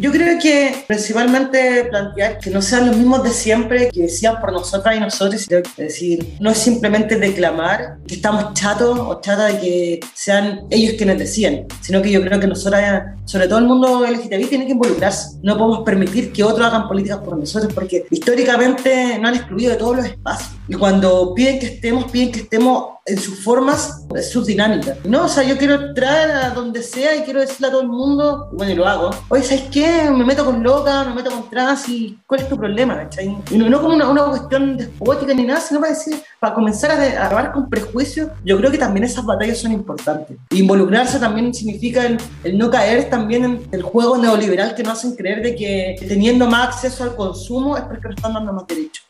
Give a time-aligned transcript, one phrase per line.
[0.00, 4.50] Yo creo que principalmente plantear que no sean los mismos de siempre que decían por
[4.50, 5.46] nosotras y nosotros.
[5.50, 10.94] Es decir, no es simplemente declamar que estamos chatos o chatas de que sean ellos
[10.96, 14.72] quienes decían, sino que yo creo que nosotras, sobre todo el mundo LGTBI, tiene que
[14.72, 15.36] involucrarse.
[15.42, 19.76] No podemos permitir que otros hagan políticas por nosotros porque históricamente no han excluido de
[19.76, 20.59] todos los espacios.
[20.70, 24.98] Y cuando piden que estemos, piden que estemos en sus formas, en sus dinámicas.
[25.04, 27.88] No, o sea, yo quiero entrar a donde sea y quiero decirle a todo el
[27.88, 30.08] mundo, bueno, y lo hago, oye, ¿sabes qué?
[30.08, 33.08] Me meto con loca, me meto con trans y ¿cuál es tu problema?
[33.50, 36.92] Y no, no como una, una, cuestión despótica ni nada, sino para decir, para comenzar
[36.92, 40.36] a, acabar con prejuicios, yo creo que también esas batallas son importantes.
[40.50, 45.16] Involucrarse también significa el, el no caer también en el juego neoliberal que nos hacen
[45.16, 49.09] creer de que teniendo más acceso al consumo es porque nos están dando más derechos.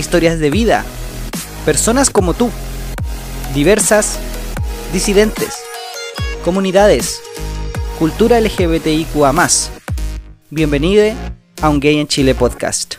[0.00, 0.84] historias de vida,
[1.64, 2.50] personas como tú,
[3.54, 4.18] diversas,
[4.92, 5.54] disidentes,
[6.42, 7.22] comunidades,
[7.98, 9.32] cultura LGBTIQA.
[10.48, 11.04] Bienvenido
[11.60, 12.94] a Un Gay en Chile podcast.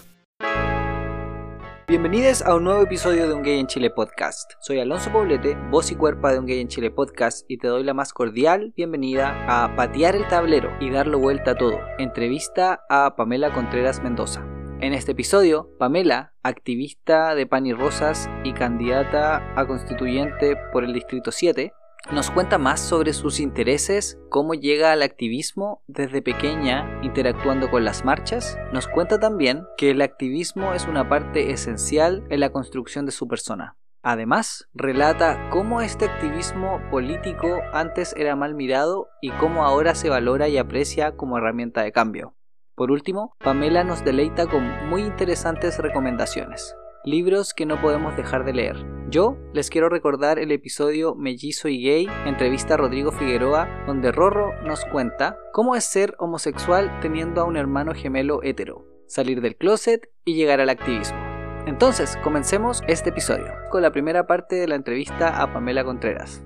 [1.88, 4.52] Bienvenidos a un nuevo episodio de Un Gay en Chile podcast.
[4.62, 7.84] Soy Alonso Poblete, voz y cuerpo de Un Gay en Chile podcast y te doy
[7.84, 11.80] la más cordial bienvenida a Patear el Tablero y darlo vuelta a todo.
[11.98, 14.46] Entrevista a Pamela Contreras Mendoza.
[14.82, 20.92] En este episodio, Pamela, activista de Pan y Rosas y candidata a constituyente por el
[20.92, 21.72] Distrito 7,
[22.12, 28.04] nos cuenta más sobre sus intereses, cómo llega al activismo desde pequeña interactuando con las
[28.04, 28.58] marchas.
[28.74, 33.28] Nos cuenta también que el activismo es una parte esencial en la construcción de su
[33.28, 33.78] persona.
[34.02, 40.50] Además, relata cómo este activismo político antes era mal mirado y cómo ahora se valora
[40.50, 42.34] y aprecia como herramienta de cambio.
[42.82, 46.76] Por último, Pamela nos deleita con muy interesantes recomendaciones.
[47.06, 48.76] Libros que no podemos dejar de leer.
[49.08, 54.60] Yo les quiero recordar el episodio Mellizo y Gay, entrevista a Rodrigo Figueroa, donde Rorro
[54.64, 60.10] nos cuenta cómo es ser homosexual teniendo a un hermano gemelo hetero, salir del closet
[60.26, 61.20] y llegar al activismo.
[61.68, 66.44] Entonces, comencemos este episodio con la primera parte de la entrevista a Pamela Contreras.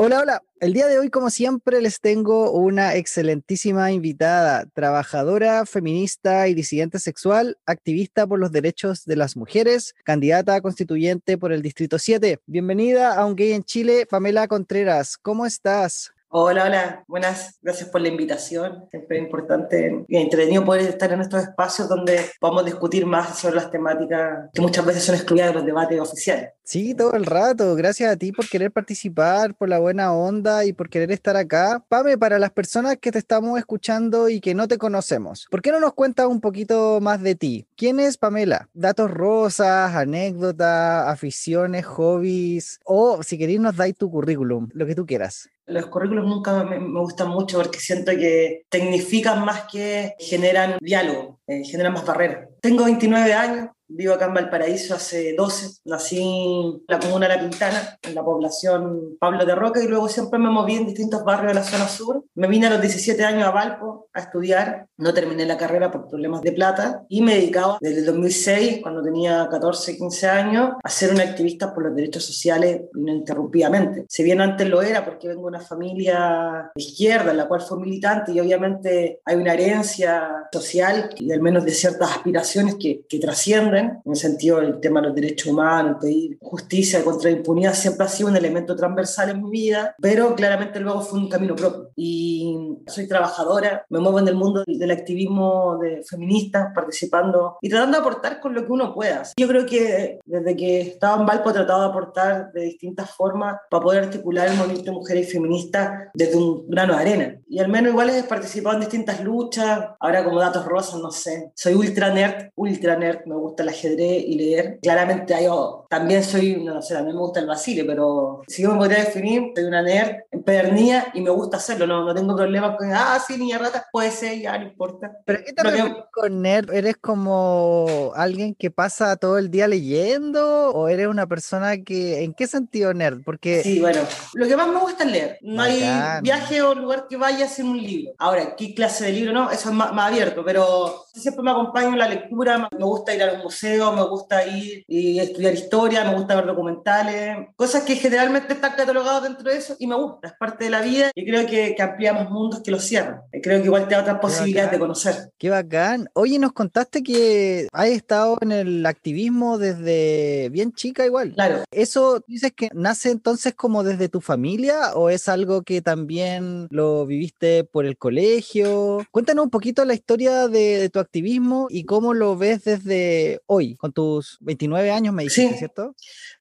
[0.00, 0.42] Hola, hola.
[0.60, 7.00] El día de hoy, como siempre, les tengo una excelentísima invitada, trabajadora, feminista y disidente
[7.00, 12.38] sexual, activista por los derechos de las mujeres, candidata a constituyente por el Distrito 7.
[12.46, 15.18] Bienvenida a Un Gay en Chile, Pamela Contreras.
[15.18, 16.12] ¿Cómo estás?
[16.30, 18.84] Hola, hola, buenas, gracias por la invitación.
[18.90, 23.54] Siempre es importante y entretenido poder estar en estos espacios donde podamos discutir más sobre
[23.54, 26.50] las temáticas que muchas veces son excluidas de los debates oficiales.
[26.62, 27.74] Sí, todo el rato.
[27.76, 31.82] Gracias a ti por querer participar, por la buena onda y por querer estar acá.
[31.88, 35.72] Pame, para las personas que te estamos escuchando y que no te conocemos, ¿por qué
[35.72, 37.66] no nos cuentas un poquito más de ti?
[37.74, 38.68] ¿Quién es Pamela?
[38.74, 45.06] Datos rosas, anécdotas, aficiones, hobbies o si queréis nos dais tu currículum, lo que tú
[45.06, 51.40] quieras los currículos nunca me, gustan mucho porque siento que tecnifican más que generan diálogo,
[51.46, 52.48] eh, generan más barreras.
[52.60, 55.80] Tengo 29 años, Vivo acá en Valparaíso hace 12.
[55.86, 60.38] Nací en la comuna La Pintana, en la población Pablo de Roca, y luego siempre
[60.38, 62.22] me moví en distintos barrios de la zona sur.
[62.34, 64.86] Me vine a los 17 años a Valpo a estudiar.
[64.98, 69.02] No terminé la carrera por problemas de plata y me dedicaba desde el 2006, cuando
[69.02, 74.04] tenía 14, 15 años, a ser una activista por los derechos sociales ininterrumpidamente.
[74.08, 77.62] Si bien antes lo era, porque vengo de una familia de izquierda, en la cual
[77.62, 83.06] fue militante, y obviamente hay una herencia social y al menos de ciertas aspiraciones que,
[83.08, 87.36] que trascienden en el sentido del tema de los derechos humanos, pedir justicia contra la
[87.36, 91.28] impunidad, siempre ha sido un elemento transversal en mi vida, pero claramente luego fue un
[91.28, 91.90] camino propio.
[91.96, 97.98] Y soy trabajadora, me muevo en el mundo del activismo de feministas, participando y tratando
[97.98, 99.22] de aportar con lo que uno pueda.
[99.36, 103.56] Yo creo que desde que estaba en Valpo he tratado de aportar de distintas formas
[103.70, 107.40] para poder articular el movimiento de mujeres feministas desde un grano de arena.
[107.48, 111.50] Y al menos igual he participado en distintas luchas, ahora como datos rosas, no sé.
[111.54, 114.78] Soy ultra nerd, ultra nerd, me gusta ajedrez y leer.
[114.82, 118.72] Claramente yo también soy, no sé, a mí me gusta el Basile, pero si yo
[118.72, 122.76] me podría definir, soy una nerd empedernida y me gusta hacerlo, no, no tengo problemas
[122.76, 125.12] con, ah, sí, niña rata, puede ser, ya, no importa.
[125.24, 126.72] ¿Pero qué te refieres con nerd?
[126.72, 132.34] ¿Eres como alguien que pasa todo el día leyendo o eres una persona que, ¿en
[132.34, 133.22] qué sentido nerd?
[133.24, 133.62] Porque...
[133.62, 134.00] Sí, bueno,
[134.34, 135.38] lo que más me gusta es leer.
[135.42, 135.82] No hay
[136.22, 138.12] viaje o lugar que vaya sin un libro.
[138.18, 139.32] Ahora, ¿qué clase de libro?
[139.32, 143.22] No, eso es más, abierto, pero siempre me acompaño en la lectura, me gusta ir
[143.22, 147.96] a los museos, me gusta ir y estudiar historia, me gusta ver documentales, cosas que
[147.96, 151.24] generalmente están catalogadas dentro de eso y me gusta, es parte de la vida y
[151.24, 153.20] creo que, que ampliamos mundos que lo cierran.
[153.42, 155.14] Creo que igual te da otras posibilidades de conocer.
[155.38, 156.08] Qué bacán.
[156.14, 161.34] Oye, nos contaste que has estado en el activismo desde bien chica igual.
[161.34, 161.64] Claro.
[161.70, 167.06] ¿Eso dices que nace entonces como desde tu familia o es algo que también lo
[167.06, 169.06] viviste por el colegio?
[169.10, 173.92] Cuéntanos un poquito la historia de, tu activismo y cómo lo ves desde hoy, con
[173.92, 175.58] tus 29 años, me dijiste, sí.
[175.58, 175.94] ¿cierto?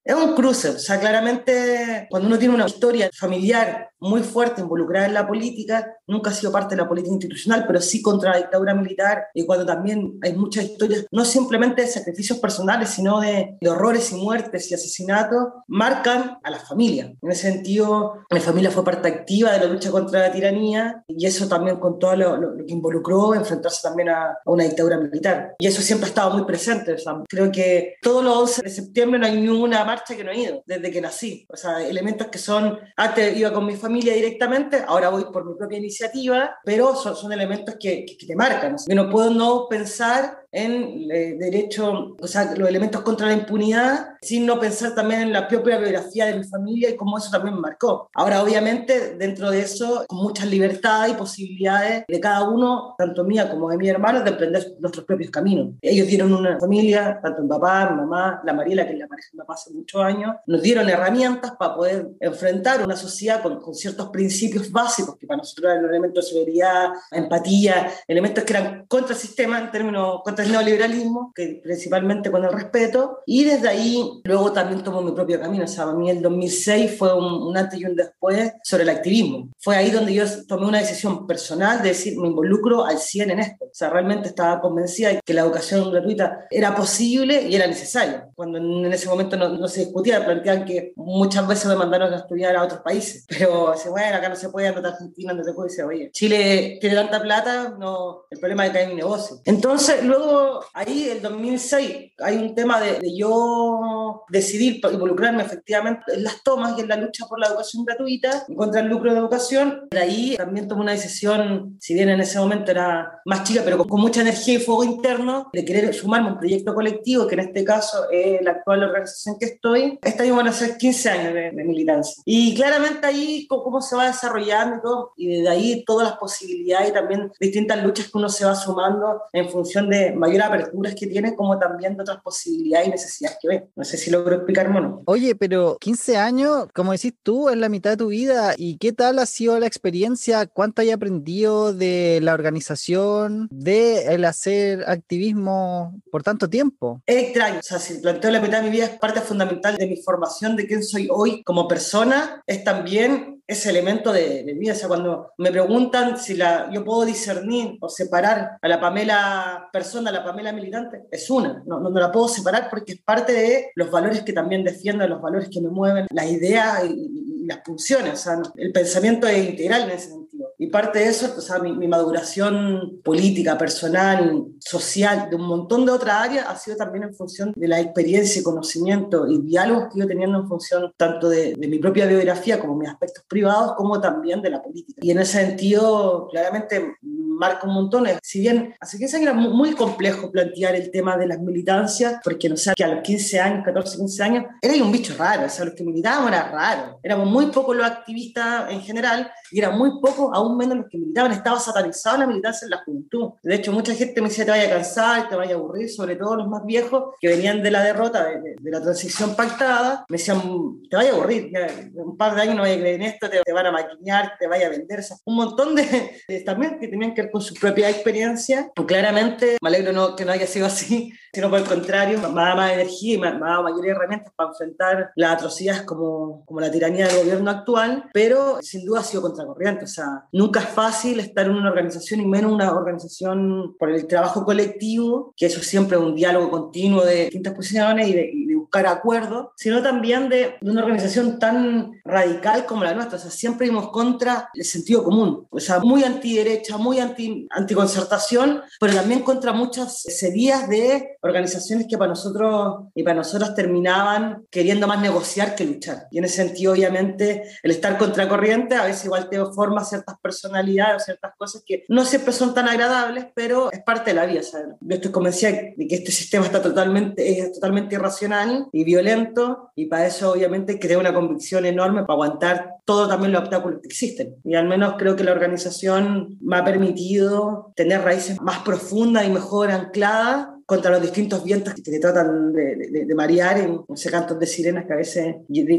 [0.07, 5.07] Es un cruce, o sea, claramente cuando uno tiene una historia familiar muy fuerte involucrada
[5.07, 8.37] en la política, nunca ha sido parte de la política institucional, pero sí contra la
[8.37, 13.57] dictadura militar, y cuando también hay muchas historias, no simplemente de sacrificios personales, sino de,
[13.67, 17.13] horrores y muertes y asesinatos, marcan a la familia.
[17.21, 21.25] En ese sentido, mi familia fue parte activa de la lucha contra la tiranía, y
[21.25, 25.55] eso también con todo lo, que involucró enfrentarse también a, a, una dictadura militar.
[25.59, 26.93] Y eso siempre ha estado muy presente.
[26.93, 30.31] O sea, creo que todos los 11 de septiembre no hay ninguna marcha que no
[30.31, 31.45] he ido, desde que nací.
[31.49, 35.55] O sea, elementos que son, antes iba con mi familia directamente, ahora voy por mi
[35.55, 38.75] propia iniciativa, pero son, son elementos que, que, te marcan.
[38.87, 44.09] Yo no puedo no pensar en eh, derecho, o sea, los elementos contra la impunidad,
[44.21, 47.55] sin no pensar también en la propia biografía de mi familia y cómo eso también
[47.55, 48.09] me marcó.
[48.13, 53.49] Ahora, obviamente, dentro de eso, con muchas libertades y posibilidades de cada uno, tanto mía
[53.49, 55.75] como de mi hermano, de emprender nuestros propios caminos.
[55.81, 59.29] Ellos dieron una familia, tanto mi papá, mi mamá, la Mariela, que es la pareja
[59.31, 63.59] de mi papá hace muchos años, nos dieron herramientas para poder enfrentar una sociedad con,
[63.59, 68.85] con ciertos principios básicos, que para nosotros eran elementos de seguridad, empatía, elementos que eran
[68.87, 73.69] contra el sistema en términos contra el neoliberalismo, que principalmente con el respeto, y desde
[73.69, 75.65] ahí luego también tomó mi propio camino.
[75.65, 79.49] O sea, para mí el 2006 fue un, antes y un después sobre el activismo.
[79.59, 83.39] Fue ahí donde yo tomé una decisión personal de decir, me involucro al 100 en
[83.39, 83.65] esto.
[83.65, 88.29] O sea, realmente estaba convencida de que la educación gratuita era posible y era necesaria.
[88.35, 92.17] Cuando en ese momento no, no se discutía, planteaban que muchas veces me mandaron a
[92.17, 93.25] estudiar a otros países.
[93.29, 96.77] Pero, bueno, acá no se puede, andar a Argentina, no te puede decir, oye, Chile
[96.79, 99.37] tiene tanta plata, no, el problema es que hay un negocio.
[99.45, 100.26] Entonces, luego
[100.73, 106.81] ahí, el 2006, hay un tema de, yo decidir involucrarme efectivamente en las tomas y
[106.81, 109.87] en la lucha por la educación gratuita contra el lucro de educación.
[109.91, 113.85] De ahí también tomé una decisión, si bien en ese momento era más chica, pero
[113.85, 117.41] con, mucha energía y fuego interno, de querer sumarme a un proyecto colectivo, que en
[117.41, 119.99] este caso es la actual organización que estoy.
[120.03, 122.21] Este año van a ser 15 años de, militancia.
[122.25, 126.89] Y claramente ahí cómo se va desarrollando y todo, y desde ahí todas las posibilidades
[126.89, 131.07] y también distintas luchas que uno se va sumando en función de mayor aperturas que
[131.07, 133.67] tiene, como también de otras posibilidades y necesidades que ve.
[133.75, 135.01] No sé si logro explicarme o no.
[135.05, 138.53] Oye, pero 15 años, como decís tú, es la mitad de tu vida.
[138.57, 140.45] ¿Y qué tal ha sido la experiencia?
[140.47, 147.01] ¿Cuánto hay aprendido de la organización, de el hacer activismo por tanto tiempo?
[147.05, 147.59] Es extraño.
[147.59, 150.55] O sea, si planteo la mitad de mi vida es parte fundamental de mi formación,
[150.55, 154.73] de quién soy hoy como persona, es también ese elemento de, de vida.
[154.73, 159.69] O sea, cuando me preguntan si la, yo puedo discernir o separar a la Pamela
[159.71, 161.63] persona, a la Pamela militante, es una.
[161.65, 165.21] No, no, la puedo separar porque es parte de los valores que también defiendo, los
[165.21, 168.11] valores que me mueven, las ideas y, las funciones.
[168.11, 170.26] O sea, el pensamiento es integral en ese sentido.
[170.59, 175.85] Y parte de eso, o sea, mi, mi, maduración política, personal, social, de un montón
[175.85, 179.99] de otras áreas, ha sido también en función de la experiencia, conocimiento y diálogos que
[179.99, 184.01] ido teniendo en función tanto de, de mi propia biografía como mis aspectos privados, como
[184.01, 184.99] también de la política.
[185.03, 186.95] Y en ese sentido, claramente
[187.37, 188.07] marca un montón.
[188.21, 192.49] Si bien hace 15 años era muy complejo plantear el tema de las militancias, porque
[192.49, 195.49] no sé, que a los 15 años, 14, 15 años, era un bicho raro, o
[195.49, 196.99] sea, los que militábamos era raro.
[197.03, 200.97] Éramos muy pocos los activistas en general y era muy poco, aún menos los que
[200.97, 201.31] militaban.
[201.31, 203.31] Estaba satanizada la militancia en la juventud.
[203.43, 206.15] De hecho, mucha gente me decía, te vaya a cansar, te vaya a aburrir, sobre
[206.15, 210.41] todo los más viejos que venían de la derrota, de, la transición pactada, me decían,
[210.89, 211.51] te vaya a aburrir,
[211.95, 214.47] un par de años no vaya a creer en esto, te, van a maquinar, te
[214.47, 214.99] vaya a vender.
[215.25, 218.71] un montón de, también que tenían que con su propia experiencia.
[218.75, 222.23] Pues claramente, me alegro no, que no haya sido así, sino por el contrario, me
[222.23, 226.59] dado más energía y me ha dado mayores herramientas para enfrentar las atrocidades como, como
[226.59, 229.85] la tiranía del gobierno actual, pero sin duda ha sido contracorriente.
[229.85, 234.07] O sea, nunca es fácil estar en una organización y menos una organización por el
[234.07, 238.45] trabajo colectivo, que eso siempre es un diálogo continuo de distintas posiciones y de, y
[238.45, 243.17] de buscar acuerdos, sino también de, de, una organización tan radical como la nuestra.
[243.17, 245.47] O sea, siempre íbamos contra el sentido común.
[245.49, 247.16] O sea, muy antiderecha, muy anti,
[247.49, 254.45] anticoncertación, pero también contra muchas series de organizaciones que para nosotros y para nosotros terminaban
[254.49, 256.07] queriendo más negociar que luchar.
[256.11, 261.01] Y en ese sentido, obviamente, el estar contracorriente a veces igual te forma ciertas personalidades
[261.01, 264.43] o ciertas cosas que no siempre son tan agradables, pero es parte de la vida.
[264.43, 264.67] ¿sabes?
[264.79, 269.85] Yo estoy convencida de que este sistema está totalmente, es totalmente irracional y violento, y
[269.85, 274.35] para eso, obviamente, crea una convicción enorme para aguantar todo también los obstáculos que existen.
[274.45, 279.29] Y al menos creo que la organización me ha permitido tener raíces más profundas y
[279.29, 284.11] mejor ancladas contra los distintos vientos que te tratan de, de, de marear en ese
[284.11, 285.35] cantos de sirenas que a veces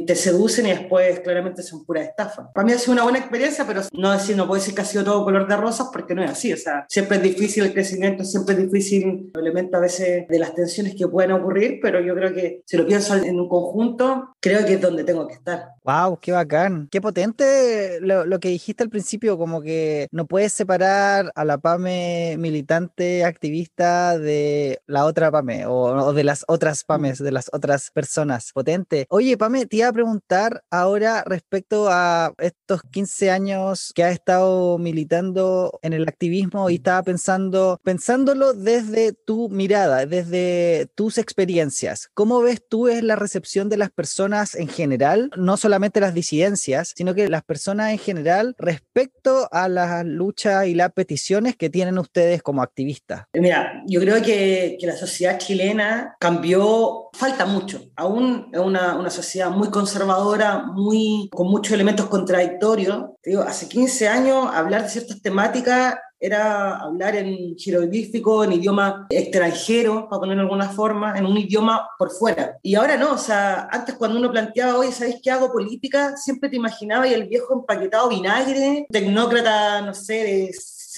[0.06, 2.50] te seducen y después claramente son pura estafa.
[2.54, 4.86] Para mí ha sido una buena experiencia, pero no decir, no puedo decir que ha
[4.86, 6.54] sido todo color de rosas porque no es así.
[6.54, 10.38] O sea, siempre es difícil el crecimiento, siempre es difícil el elemento a veces de
[10.38, 14.36] las tensiones que pueden ocurrir, pero yo creo que si lo pienso en un conjunto,
[14.40, 15.66] creo que es donde tengo que estar.
[15.88, 16.18] ¡Wow!
[16.20, 16.86] ¡Qué bacán!
[16.90, 19.38] ¡Qué potente lo, lo que dijiste al principio!
[19.38, 25.72] Como que no puedes separar a la PAME militante, activista de la otra Pame o,
[25.74, 28.52] o, de las otras Pames, de las otras personas.
[28.52, 29.06] Potente.
[29.08, 34.76] Oye, Pame, te iba a preguntar ahora respecto a estos 15 años que has estado
[34.76, 42.10] militando en el activismo y estaba pensando, pensándolo desde tu mirada, desde tus experiencias.
[42.12, 46.92] ¿Cómo ves tú es la recepción de las personas en general, no solamente las disidencias,
[46.96, 51.98] sino que las personas en general respecto a la lucha y las peticiones que tienen
[51.98, 53.24] ustedes como activistas?
[53.32, 57.90] Mira, yo creo que que la sociedad chilena cambió, falta mucho.
[57.96, 63.06] Aún es una, una sociedad muy conservadora, muy, con muchos elementos contradictorios.
[63.24, 70.08] Digo, hace 15 años hablar de ciertas temáticas era hablar en jeroglífico, en idioma extranjero,
[70.08, 72.58] para ponerlo de alguna forma, en un idioma por fuera.
[72.62, 76.16] Y ahora no, o sea, antes cuando uno planteaba, oye, ¿sabéis qué hago política?
[76.16, 80.52] Siempre te imaginaba y el viejo empaquetado vinagre, tecnócrata, no sé, de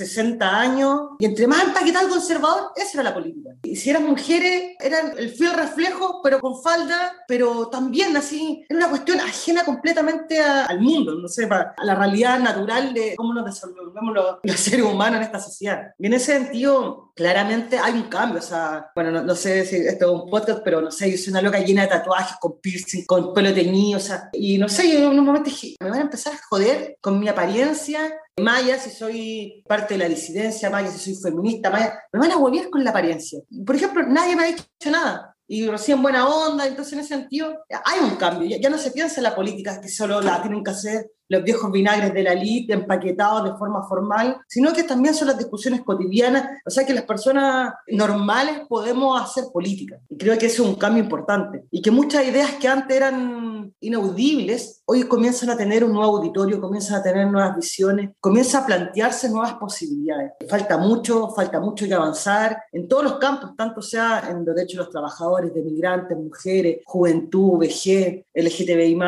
[0.06, 3.50] 60 años, y entre más empaquetado conservador, esa era la política.
[3.62, 8.78] Y si eran mujeres, eran el fiel reflejo, pero con falda, pero también así, era
[8.78, 13.44] una cuestión ajena completamente al mundo, no sé, a la realidad natural de cómo nos
[13.44, 15.92] desenvolvemos los, los, seres humanos en esta sociedad.
[15.98, 19.76] Y en ese sentido, claramente hay un cambio, o sea, bueno, no, no sé si
[19.76, 22.60] esto es un podcast, pero no sé, yo soy una loca llena de tatuajes, con
[22.60, 25.90] piercing, con pelo teñido, o sea, y no sé, yo en un momento dije, me
[25.90, 30.70] van a empezar a joder con mi apariencia, Maya, si soy parte de la disidencia,
[30.70, 33.40] Maya, si soy feminista, Maya, me van a volver con la apariencia.
[33.64, 35.36] Por ejemplo, nadie me ha dicho nada.
[35.46, 38.48] Y recién buena onda, entonces en ese sentido hay un cambio.
[38.48, 41.44] Ya, ya no se piensa en la política que solo la tienen que hacer los
[41.44, 45.82] viejos vinagres de la elite empaquetados de forma formal, sino que también son las discusiones
[45.82, 49.98] cotidianas, o sea que las personas normales podemos hacer política.
[50.08, 51.64] Y creo que es un cambio importante.
[51.70, 56.60] Y que muchas ideas que antes eran inaudibles, hoy comienzan a tener un nuevo auditorio,
[56.60, 60.32] comienzan a tener nuevas visiones, comienzan a plantearse nuevas posibilidades.
[60.48, 64.78] Falta mucho, falta mucho que avanzar en todos los campos, tanto sea en los derechos
[64.78, 68.98] de los trabajadores, de migrantes, mujeres, juventud, vejez, LGTBI+,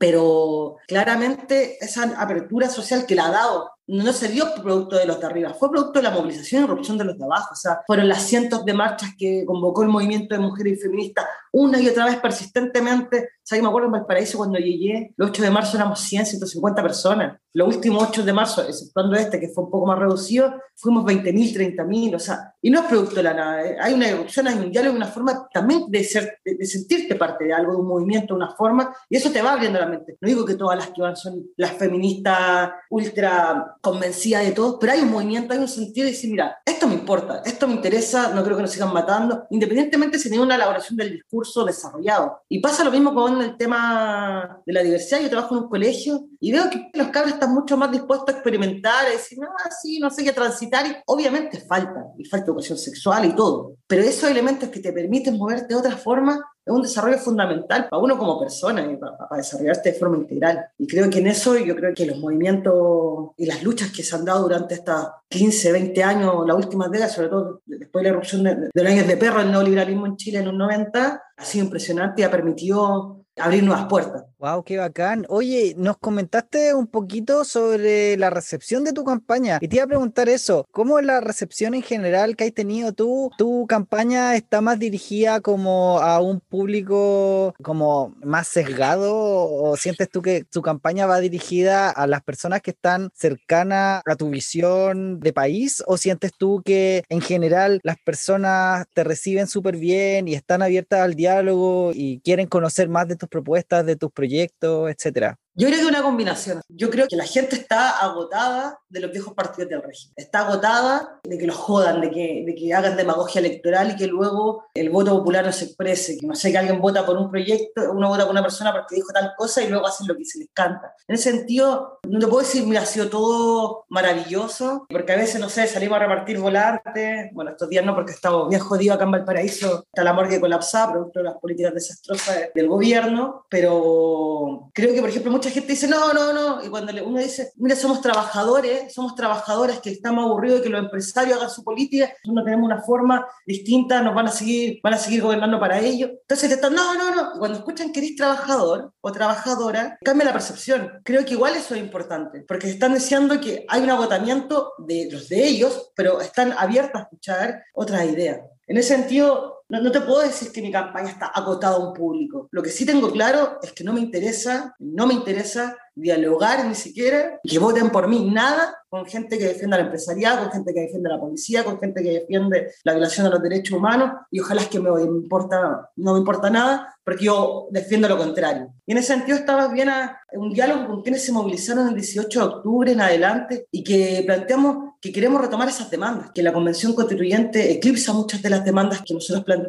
[0.00, 5.20] pero claramente esa apertura social que la ha dado no se dio producto de los
[5.20, 7.50] de arriba, fue producto de la movilización y erupción de los de abajo.
[7.52, 11.26] O sea, fueron las cientos de marchas que convocó el movimiento de mujeres y feministas
[11.52, 13.28] una y otra vez persistentemente.
[13.56, 17.38] Yo me acuerdo en Valparaíso cuando llegué, el 8 de marzo éramos 100, 150 personas.
[17.52, 21.76] Los últimos 8 de marzo, exceptuando este que fue un poco más reducido, fuimos 20.000,
[21.76, 22.14] 30.000.
[22.14, 23.64] O sea, y no es producto de la nada.
[23.64, 23.76] ¿eh?
[23.80, 27.44] Hay una erupción, hay un diálogo, una forma también de, ser, de, de sentirte parte
[27.44, 30.16] de algo, de un movimiento, una forma, y eso te va abriendo la mente.
[30.20, 34.92] No digo que todas las que van son las feministas ultra convencida de todo, pero
[34.92, 38.32] hay un movimiento, hay un sentido de decir, mira, esto me importa, esto me interesa,
[38.32, 42.42] no creo que nos sigan matando, independientemente si tiene una elaboración del discurso desarrollado.
[42.48, 45.20] Y pasa lo mismo con el tema de la diversidad.
[45.20, 48.32] Yo trabajo en un colegio y veo que los cabros están mucho más dispuestos a
[48.32, 50.86] experimentar, a decir, ah, sí, no sé qué transitar.
[50.86, 53.74] Y obviamente falta, y falta educación sexual y todo.
[53.86, 58.02] Pero esos elementos que te permiten moverte de otra forma es un desarrollo fundamental para
[58.02, 60.66] uno como persona y para, para, desarrollarte de forma integral.
[60.78, 64.14] Y creo que en eso yo creo que los movimientos y las luchas que se
[64.14, 68.16] han dado durante estas 15, 20 años, las últimas décadas, sobre todo después de la
[68.16, 71.44] erupción de, de los años de perro, el neoliberalismo en Chile en los 90, ha
[71.44, 74.24] sido impresionante y ha permitido abrir nuevas puertas.
[74.38, 75.26] Wow, qué bacán.
[75.28, 79.88] Oye, nos comentaste un poquito sobre la recepción de tu campaña y te iba a
[79.88, 83.30] preguntar eso, ¿cómo es la recepción en general que has tenido tú?
[83.36, 90.22] ¿Tu campaña está más dirigida como a un público como más sesgado o sientes tú
[90.22, 95.32] que tu campaña va dirigida a las personas que están cercanas a tu visión de
[95.32, 100.62] país o sientes tú que en general las personas te reciben súper bien y están
[100.62, 105.38] abiertas al diálogo y quieren conocer más de tus propuestas, de tus proyectos, etcétera?
[105.60, 106.62] Yo creo que una combinación.
[106.70, 110.14] Yo creo que la gente está agotada de los viejos partidos del régimen.
[110.16, 114.06] Está agotada de que los jodan, de que, de que hagan demagogia electoral y que
[114.06, 116.16] luego el voto popular no se exprese.
[116.16, 118.94] Que no sé, que alguien vota por un proyecto, uno vota por una persona porque
[118.94, 120.94] dijo tal cosa y luego hacen lo que se les canta.
[121.06, 125.42] En ese sentido, no te puedo decir, mira, ha sido todo maravilloso, porque a veces,
[125.42, 127.28] no sé, salimos a repartir volantes.
[127.34, 129.84] Bueno, estos días no, porque estamos bien jodidos acá en Valparaíso.
[129.92, 133.44] Está la morgue colapsada, producto de las políticas desastrosas del gobierno.
[133.50, 137.52] Pero creo que, por ejemplo, mucha gente dice, no, no, no, y cuando uno dice,
[137.56, 142.12] mira, somos trabajadores, somos trabajadoras que estamos aburridos de que los empresarios hagan su política,
[142.24, 146.08] no tenemos una forma distinta, nos van a seguir, van a seguir gobernando para ello.
[146.08, 150.32] Entonces te están, no, no, no, cuando escuchan que eres trabajador o trabajadora, cambia la
[150.32, 151.00] percepción.
[151.04, 155.28] Creo que igual eso es importante, porque están diciendo que hay un agotamiento de los
[155.28, 158.40] de ellos, pero están abiertos a escuchar otras ideas.
[158.66, 162.48] En ese sentido, no, te puedo decir que mi campaña está acotada a un público.
[162.50, 166.74] Lo que sí tengo claro es que no me interesa, no me interesa dialogar ni
[166.74, 170.80] siquiera, que voten por mí, nada con gente que defienda la empresariado, con gente que
[170.80, 174.62] defiende la policía, con gente que defiende la violación de los derechos humanos, y ojalá
[174.62, 178.72] es que me, importa, no me importa nada, porque yo defiendo lo contrario.
[178.86, 182.40] Y en ese sentido estaba bien a un diálogo con quienes se movilizaron el 18
[182.40, 186.92] de octubre en adelante y que planteamos que queremos retomar esas demandas, que la Convención
[186.92, 189.59] Constituyente eclipsa muchas de las demandas que nosotros planteamos,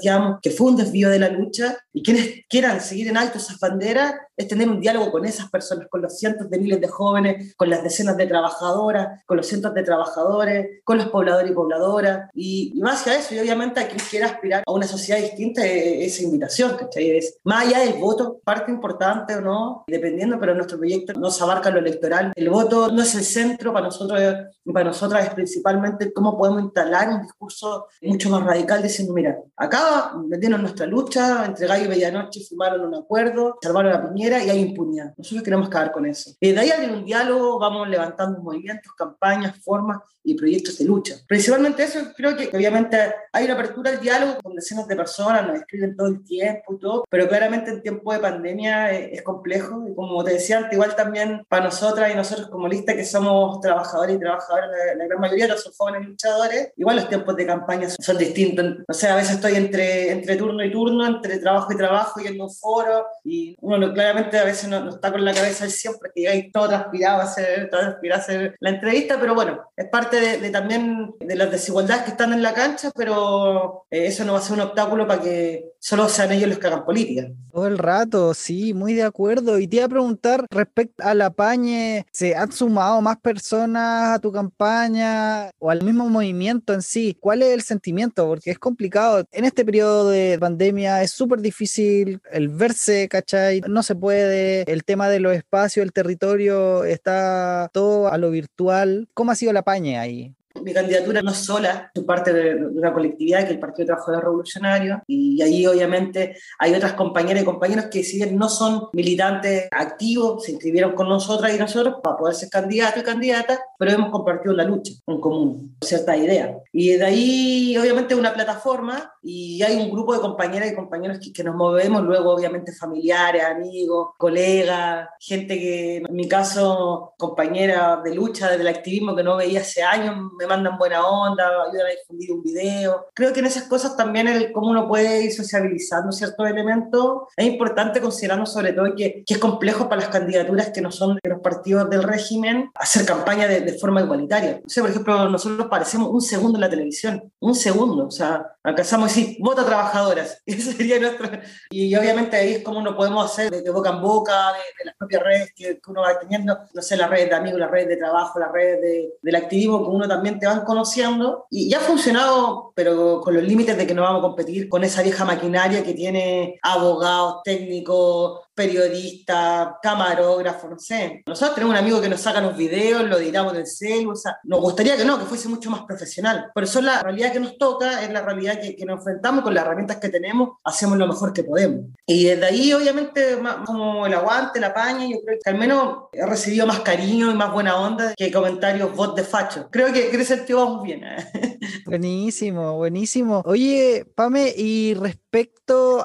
[0.41, 4.13] que fue un desvío de la lucha, y quienes quieran seguir en alto esas banderas
[4.35, 7.69] es tener un diálogo con esas personas, con los cientos de miles de jóvenes, con
[7.69, 12.79] las decenas de trabajadoras, con los cientos de trabajadores, con los pobladores y pobladoras, y,
[12.81, 16.23] más allá de eso, y obviamente a quien quiera aspirar a una sociedad distinta, esa
[16.23, 17.17] invitación, ¿cachai?
[17.17, 21.43] Es más allá del voto, parte importante o no, dependiendo, pero nuestro proyecto no se
[21.43, 22.31] abarca lo electoral.
[22.35, 24.21] El voto no es el centro para nosotros
[24.63, 29.37] y para nosotras es principalmente cómo podemos instalar un discurso mucho más radical diciendo, mira,
[29.55, 29.80] acá
[30.27, 34.59] metieron nuestra lucha, entre gallo y medianoche firmaron un acuerdo, salvaron a Piñera y hay
[34.59, 35.13] impunidad.
[35.17, 36.31] Nosotros queremos acabar con eso.
[36.39, 41.15] Y de ahí abrir un diálogo, vamos levantando movimientos, campañas, formas y proyectos de lucha.
[41.27, 42.97] Principalmente eso, creo que obviamente
[43.31, 46.79] hay una apertura al diálogo con decenas de personas, nos escriben todo el tiempo y
[46.79, 50.95] todo, pero claramente en tiempo de pandemia es, complejo y como te decía antes, igual
[50.95, 55.47] también para nosotras y nosotros como lista que somos trabajadores y trabajadoras, la, gran mayoría
[55.47, 58.65] no son jóvenes luchadores, igual los tiempos de campaña son, distintos.
[58.87, 62.27] O sea, a veces estoy entre, entre turno y turno, entre trabajo y trabajo y
[62.27, 65.93] en un foro y uno claramente a veces no, está con la cabeza al 100
[65.99, 69.87] porque hay todo transpirado a hacer, todo transpirado a hacer la entrevista, pero bueno, es
[69.89, 74.33] parte de, también de las desigualdades que están en la cancha, pero eh, eso no
[74.33, 77.27] va a ser un obstáculo para que solo sean ellos los que hagan política.
[77.51, 79.59] Todo el rato, sí, muy de acuerdo.
[79.59, 84.19] Y te iba a preguntar respecto a la Pañe, ¿se han sumado más personas a
[84.19, 87.17] tu campaña o al mismo movimiento en sí?
[87.19, 88.27] ¿Cuál es el sentimiento?
[88.27, 89.25] Porque es complicado.
[89.31, 93.59] En este periodo de pandemia es súper difícil el verse, ¿cachai?
[93.67, 94.63] No se puede.
[94.71, 99.09] El tema de los espacios, el territorio, está todo a lo virtual.
[99.13, 100.33] ¿Cómo ha sido la Pañe ahí?
[100.61, 103.87] Mi candidatura no es sola, soy parte de una colectividad que es el Partido de
[103.87, 108.87] Trabajadores Revolucionario y ahí obviamente hay otras compañeras y compañeros que si bien no son
[108.93, 113.91] militantes activos, se inscribieron con nosotras y nosotros para poder ser candidatos y candidatas, pero
[113.91, 116.57] hemos compartido la lucha en común, cierta idea.
[116.71, 121.31] Y de ahí obviamente una plataforma y hay un grupo de compañeras y compañeros que,
[121.31, 128.15] que nos movemos, luego obviamente familiares, amigos, colegas, gente que en mi caso compañera de
[128.15, 132.31] lucha, del activismo que no veía hace años, me mandan buena onda, ayudan a difundir
[132.31, 133.07] un video.
[133.13, 137.45] Creo que en esas cosas también el cómo uno puede ir sociabilizando ciertos elementos es
[137.45, 141.29] importante considerando sobre todo que, que, es complejo para las candidaturas que no son de
[141.29, 144.61] los partidos del régimen hacer campaña de, de forma igualitaria.
[144.65, 148.55] O sea, por ejemplo, nosotros parecemos un segundo en la televisión, un segundo, o sea,
[148.63, 151.29] alcanzamos a decir, vota trabajadoras, ese sería nuestro...
[151.69, 155.23] Y obviamente ahí es como uno podemos hacer de, boca en boca, de, las propias
[155.23, 158.39] redes que, uno va teniendo, no sé, las redes de amigos, las redes de trabajo,
[158.39, 162.71] las redes de, del activismo que uno también te van conociendo y ya ha funcionado,
[162.75, 165.93] pero con los límites de que no vamos a competir con esa vieja maquinaria que
[165.93, 171.23] tiene abogados, técnicos, periodista, camarógrafo, no sé.
[171.25, 174.37] Nosotros tenemos un amigo que nos saca los videos, lo editamos del celu, o sea,
[174.43, 176.51] nos gustaría que no, que fuese mucho más profesional.
[176.53, 179.55] Por eso la realidad que nos toca es la realidad que, que, nos enfrentamos, con
[179.55, 181.85] las herramientas que tenemos, hacemos lo mejor que podemos.
[182.05, 186.03] Y desde ahí, obviamente, más como el aguante, la paña, yo creo que al menos
[186.13, 189.69] he recibido más cariño y más buena onda que comentarios bot de facho.
[189.71, 191.03] Creo que en ese sentido vamos bien.
[191.03, 191.57] ¿eh?
[191.87, 193.41] Buenísimo, buenísimo.
[193.45, 195.20] Oye, Pame, y respecto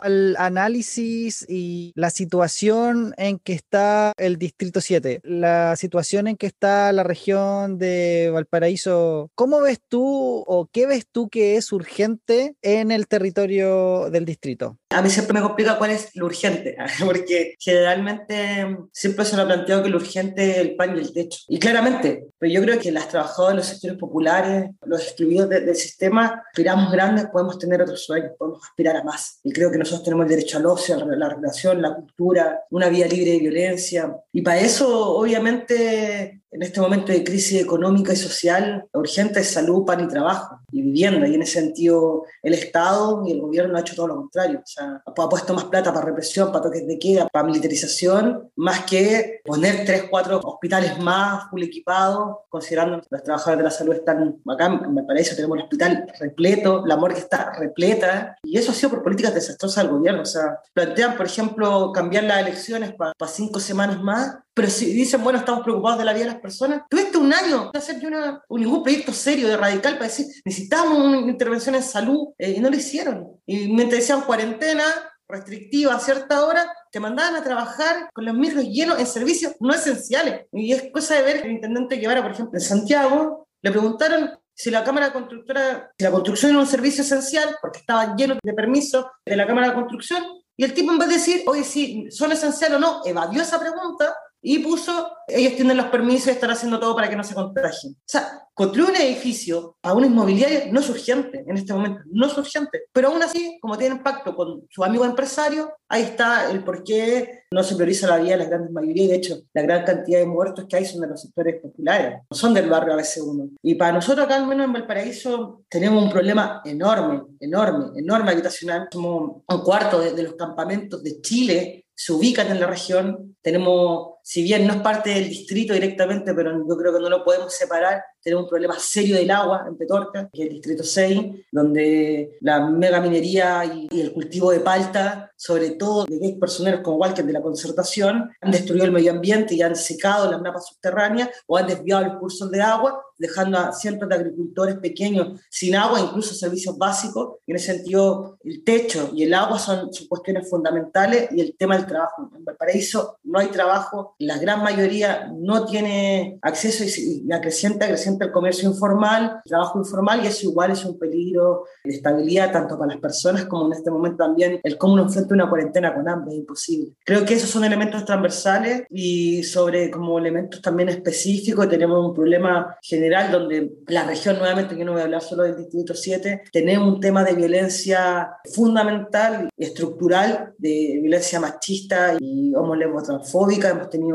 [0.02, 6.46] al análisis y la situación en que está el Distrito 7, la situación en que
[6.46, 12.56] está la región de Valparaíso, ¿cómo ves tú o qué ves tú que es urgente
[12.62, 14.78] en el territorio del distrito?
[14.96, 19.46] A mí siempre me complica cuál es lo urgente, porque generalmente siempre se lo ha
[19.46, 21.40] planteado que lo urgente es el pan y el techo.
[21.48, 25.76] Y claramente, pero yo creo que las trabajadoras de los sectores populares, los excluidos del
[25.76, 29.38] sistema, aspiramos grandes, podemos tener otros sueños, podemos aspirar a más.
[29.44, 32.88] Y creo que nosotros tenemos el derecho al ocio, a la relación, la cultura, una
[32.88, 34.16] vida libre de violencia.
[34.32, 39.84] Y para eso, obviamente, en este momento de crisis económica y social, urgente es salud,
[39.84, 41.28] pan y trabajo y vivienda.
[41.28, 44.60] Y en ese sentido, el Estado y el gobierno han hecho todo lo contrario.
[44.60, 48.86] O sea, ha puesto más plata para represión, para toques de queda, para militarización, más
[48.86, 53.94] que poner tres, cuatro hospitales más full equipados, considerando que los trabajadores de la salud
[53.94, 54.70] están acá.
[54.70, 58.34] Me parece tenemos el hospital repleto, la morgue está repleta.
[58.44, 60.22] Y eso ha sido por políticas desastrosas del gobierno.
[60.22, 65.22] O sea, plantean, por ejemplo, cambiar las elecciones para cinco semanas más pero si dicen,
[65.22, 68.42] bueno, estamos preocupados de la vida de las personas, tuviste un año no hacer una,
[68.48, 72.70] ningún proyecto serio de radical para decir, necesitamos una intervención en salud, eh, y no
[72.70, 73.38] lo hicieron.
[73.44, 74.82] Y mientras decían cuarentena,
[75.28, 79.74] restrictiva a cierta hora, te mandaban a trabajar con los micros llenos en servicios no
[79.74, 80.46] esenciales.
[80.52, 84.70] Y es cosa de ver el intendente Guevara, por ejemplo, en Santiago, le preguntaron si
[84.70, 89.04] la Cámara Constructora, si la construcción era un servicio esencial, porque estaba lleno de permisos
[89.26, 90.24] de la Cámara de Construcción,
[90.56, 93.60] y el tipo en vez de decir, oye, si son esenciales o no, evadió esa
[93.60, 94.16] pregunta
[94.48, 97.94] y puso, ellos tienen los permisos y están haciendo todo para que no se contagien.
[97.94, 102.26] O sea, construir un edificio a un inmobiliario no es urgente en este momento, no
[102.26, 102.82] es urgente.
[102.92, 107.40] Pero aún así, como tienen pacto con su amigo empresario, ahí está el por qué
[107.50, 109.08] no se prioriza la vida de las grandes mayorías.
[109.08, 112.36] De hecho, la gran cantidad de muertos que hay son de los sectores populares, no
[112.36, 113.48] son del barrio a veces uno.
[113.62, 118.86] Y para nosotros acá, al menos en Valparaíso, tenemos un problema enorme, enorme, enorme habitacional.
[118.92, 123.36] Somos un cuarto de, de los campamentos de Chile se ubican en la región.
[123.42, 127.22] Tenemos, si bien no es parte del distrito directamente, pero yo creo que no lo
[127.22, 131.46] podemos separar, tenemos un problema serio del agua en Petorca, que es el distrito 6,
[131.52, 136.96] donde la mega minería y, el cultivo de palta, sobre todo de gays personeros como
[136.96, 141.30] Walker de la concertación, han destruido el medio ambiente y han secado las napas subterráneas
[141.46, 146.00] o han desviado los cursos de agua, dejando a cientos de agricultores pequeños sin agua,
[146.00, 147.36] incluso servicios básicos.
[147.46, 151.76] En ese sentido, el techo y el agua son, son cuestiones fundamentales y el tema
[151.76, 152.28] del trabajo.
[152.36, 158.24] En Valparaíso no hay trabajo, la gran mayoría no tiene acceso y, y acreciente, acreciente
[158.24, 162.92] el comercio informal, trabajo informal y eso igual es un peligro de estabilidad tanto para
[162.92, 166.34] las personas como en este momento también el cómo uno enfrenta una cuarentena con hambre,
[166.34, 166.92] es imposible.
[167.04, 172.76] Creo que esos son elementos transversales y sobre como elementos también específicos tenemos un problema
[172.82, 176.94] general donde la región, nuevamente, que no voy a hablar solo del Distrito 7, tenemos
[176.94, 183.70] un tema de violencia fundamental, estructural, de violencia machista y homolesbotransfóbica.
[183.70, 184.05] Hemos tenido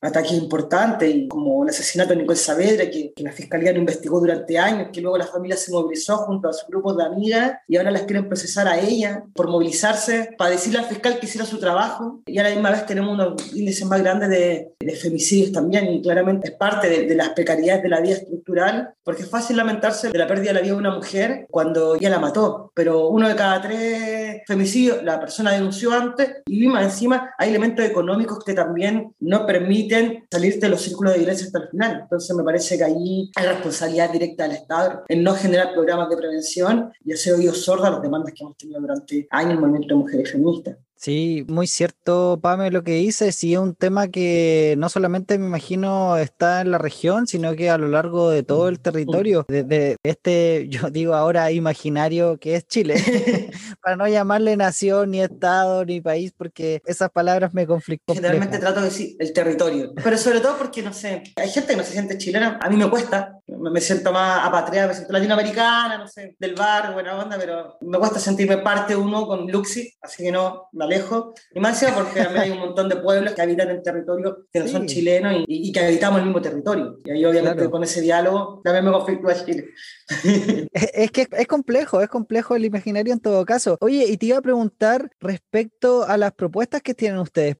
[0.00, 4.58] ataques importantes, como el asesinato de Nicole Saavedra, que, que la Fiscalía lo investigó durante
[4.58, 7.90] años, que luego la familia se movilizó junto a su grupo de amigas y ahora
[7.90, 12.20] las quieren procesar a ella por movilizarse para decirle al fiscal que hiciera su trabajo.
[12.26, 16.02] Y a la misma vez tenemos unos índices más grandes de, de femicidios también y
[16.02, 20.10] claramente es parte de, de las precariedades de la vida estructural, porque es fácil lamentarse
[20.10, 23.28] de la pérdida de la vida de una mujer cuando ella la mató, pero uno
[23.28, 28.54] de cada tres femicidios la persona denunció antes y más encima hay elementos económicos que
[28.54, 32.00] también no permiten salirte de los círculos de violencia hasta el final.
[32.02, 36.16] Entonces me parece que ahí hay responsabilidad directa del Estado en no generar programas de
[36.16, 39.94] prevención y hacer oídos sordos a las demandas que hemos tenido durante años el movimiento
[39.94, 40.76] de mujeres feministas.
[41.04, 43.30] Sí, muy cierto, Pame, lo que dice.
[43.30, 47.68] Sí, es un tema que no solamente me imagino está en la región, sino que
[47.68, 52.66] a lo largo de todo el territorio, desde este, yo digo ahora, imaginario que es
[52.66, 52.94] Chile,
[53.82, 58.16] para no llamarle nación, ni estado, ni país, porque esas palabras me conflictan.
[58.16, 61.76] Generalmente trato de decir el territorio, pero sobre todo porque, no sé, hay gente que
[61.76, 65.98] no se siente chilena, a mí me cuesta, me siento más apatriada, me siento latinoamericana,
[65.98, 70.22] no sé, del bar, buena onda, pero me cuesta sentirme parte uno con Luxi, así
[70.24, 71.34] que no, vale lejos.
[71.54, 74.68] Y más sea porque hay un montón de pueblos que habitan el territorio que no
[74.68, 76.98] son chilenos y, y, que habitamos el mismo territorio.
[77.04, 77.70] Y ahí obviamente claro.
[77.70, 79.68] con ese diálogo también me conflictúa Chile.
[80.72, 83.76] es que es complejo, es complejo el imaginario en todo caso.
[83.80, 87.56] Oye, y te iba a preguntar respecto a las propuestas que tienen ustedes.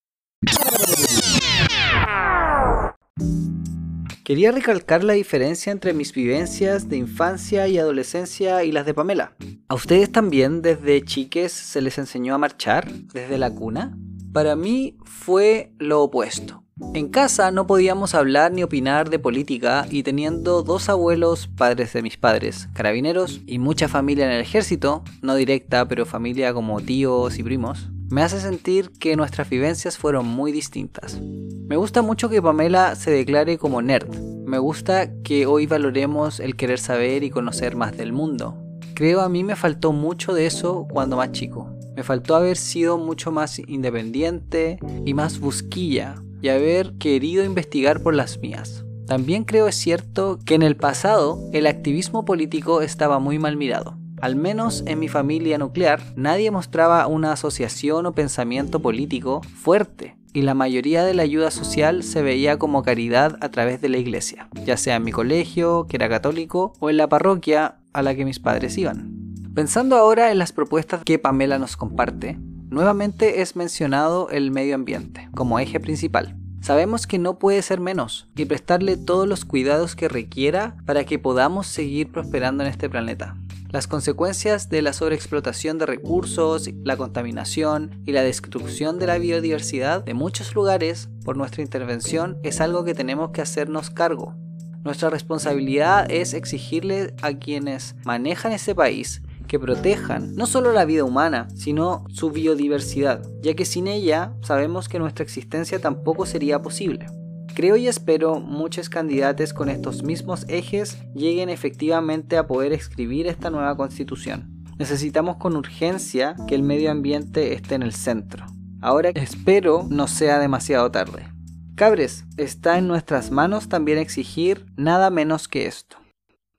[4.25, 9.37] Quería recalcar la diferencia entre mis vivencias de infancia y adolescencia y las de Pamela.
[9.69, 13.99] ¿A ustedes también desde chiques se les enseñó a marchar desde la cuna?
[14.33, 16.65] Para mí fue lo opuesto.
[16.95, 22.01] En casa no podíamos hablar ni opinar de política y teniendo dos abuelos, padres de
[22.01, 27.39] mis padres, carabineros y mucha familia en el ejército, no directa pero familia como tíos
[27.39, 31.21] y primos, me hace sentir que nuestras vivencias fueron muy distintas.
[31.21, 34.15] Me gusta mucho que Pamela se declare como nerd.
[34.45, 38.57] Me gusta que hoy valoremos el querer saber y conocer más del mundo.
[38.95, 41.75] Creo a mí me faltó mucho de eso cuando más chico.
[41.97, 48.15] Me faltó haber sido mucho más independiente y más busquilla y haber querido investigar por
[48.15, 48.85] las mías.
[49.07, 53.99] También creo es cierto que en el pasado el activismo político estaba muy mal mirado.
[54.25, 60.41] Al menos en mi familia nuclear, nadie mostraba una asociación o pensamiento político fuerte, y
[60.41, 64.49] la mayoría de la ayuda social se veía como caridad a través de la iglesia,
[64.65, 68.25] ya sea en mi colegio, que era católico, o en la parroquia a la que
[68.25, 69.13] mis padres iban.
[69.55, 72.39] Pensando ahora en las propuestas que Pamela nos comparte,
[72.71, 76.35] nuevamente es mencionado el medio ambiente como eje principal.
[76.63, 81.19] Sabemos que no puede ser menos y prestarle todos los cuidados que requiera para que
[81.19, 83.37] podamos seguir prosperando en este planeta.
[83.75, 90.05] Las consecuencias de la sobreexplotación de recursos, la contaminación y la destrucción de la biodiversidad
[90.05, 94.37] de muchos lugares por nuestra intervención es algo que tenemos que hacernos cargo.
[94.85, 101.03] Nuestra responsabilidad es exigirle a quienes manejan ese país que protejan no solo la vida
[101.03, 107.07] humana, sino su biodiversidad, ya que sin ella sabemos que nuestra existencia tampoco sería posible.
[107.55, 113.49] Creo y espero muchos candidatos con estos mismos ejes lleguen efectivamente a poder escribir esta
[113.49, 114.65] nueva constitución.
[114.77, 118.45] Necesitamos con urgencia que el medio ambiente esté en el centro.
[118.81, 121.29] Ahora espero no sea demasiado tarde.
[121.77, 125.97] Cabres, está en nuestras manos también exigir nada menos que esto.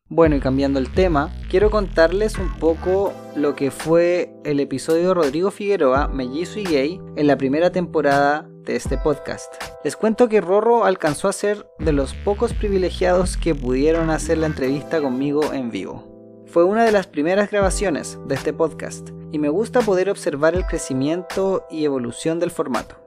[0.07, 5.49] Bueno, y cambiando el tema, quiero contarles un poco lo que fue el episodio Rodrigo
[5.49, 9.51] Figueroa, mellizo y gay, en la primera temporada de este podcast.
[9.83, 14.45] Les cuento que Rorro alcanzó a ser de los pocos privilegiados que pudieron hacer la
[14.45, 16.43] entrevista conmigo en vivo.
[16.45, 20.67] Fue una de las primeras grabaciones de este podcast y me gusta poder observar el
[20.67, 23.04] crecimiento y evolución del formato.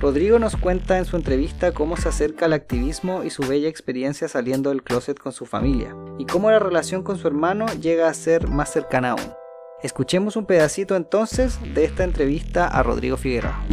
[0.00, 4.28] Rodrigo nos cuenta en su entrevista cómo se acerca al activismo y su bella experiencia
[4.28, 8.14] saliendo del closet con su familia, y cómo la relación con su hermano llega a
[8.14, 9.32] ser más cercana aún.
[9.82, 13.64] Escuchemos un pedacito entonces de esta entrevista a Rodrigo Figueroa.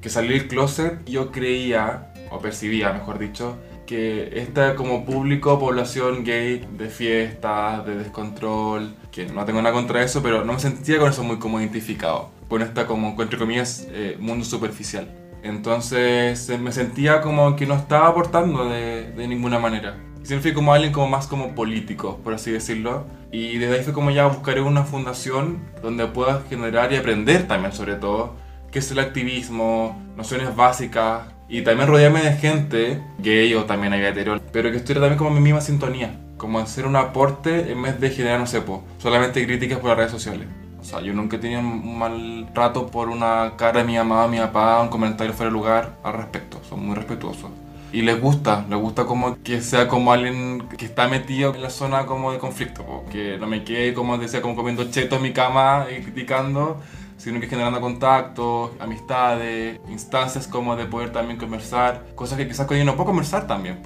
[0.00, 6.24] que salí del closet, yo creía, o percibía, mejor dicho, que esta como público, población
[6.24, 10.98] gay de fiestas, de descontrol, que no tengo nada contra eso, pero no me sentía
[10.98, 15.10] con eso muy como identificado, con esta como, entre comillas, eh, mundo superficial.
[15.42, 19.96] Entonces me sentía como que no estaba aportando de, de ninguna manera.
[20.22, 23.06] Siempre fui como alguien como más como político, por así decirlo.
[23.30, 27.72] Y desde ahí fue como ya buscaré una fundación donde pueda generar y aprender también
[27.72, 28.34] sobre todo
[28.70, 34.40] qué es el activismo, nociones básicas y también rodearme de gente gay o también hetero,
[34.52, 38.00] pero que estuviera también como en mi misma sintonía, como hacer un aporte en vez
[38.00, 40.48] de generar, no sé, po, solamente críticas por las redes sociales.
[40.80, 44.26] O sea, yo nunca he tenido un mal rato por una cara de mi mamá,
[44.28, 46.60] mi papá, un comentario fuera de lugar al respecto.
[46.66, 47.50] Son muy respetuosos.
[47.92, 51.70] Y les gusta, les gusta como que sea como alguien que está metido en la
[51.70, 55.22] zona como de conflicto, po, que no me quede como decía como comiendo cheto en
[55.22, 56.80] mi cama y criticando,
[57.16, 62.76] sino que generando contactos, amistades, instancias como de poder también conversar, cosas que quizás con
[62.76, 63.80] ellos no puedo conversar también,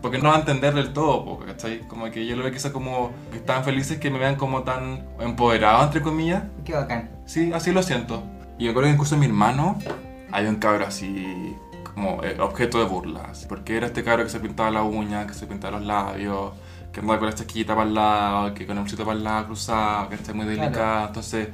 [0.00, 1.80] porque no va a entender del todo, ¿cachai?
[1.88, 5.06] Como que yo lo veo quizás como que están felices que me vean como tan
[5.20, 6.44] empoderado, entre comillas.
[6.64, 7.10] Qué bacán.
[7.26, 8.22] Sí, así lo siento.
[8.58, 9.78] Y me acuerdo que incluso mi hermano,
[10.32, 14.40] hay un cabro así como eh, objeto de burlas, porque era este cabro que se
[14.40, 16.52] pintaba la uña, que se pintaba los labios,
[16.92, 19.46] que andaba con la chaquita para el lado, que con el bolsito para el lado
[19.46, 21.48] cruzado, que está muy delicado, entonces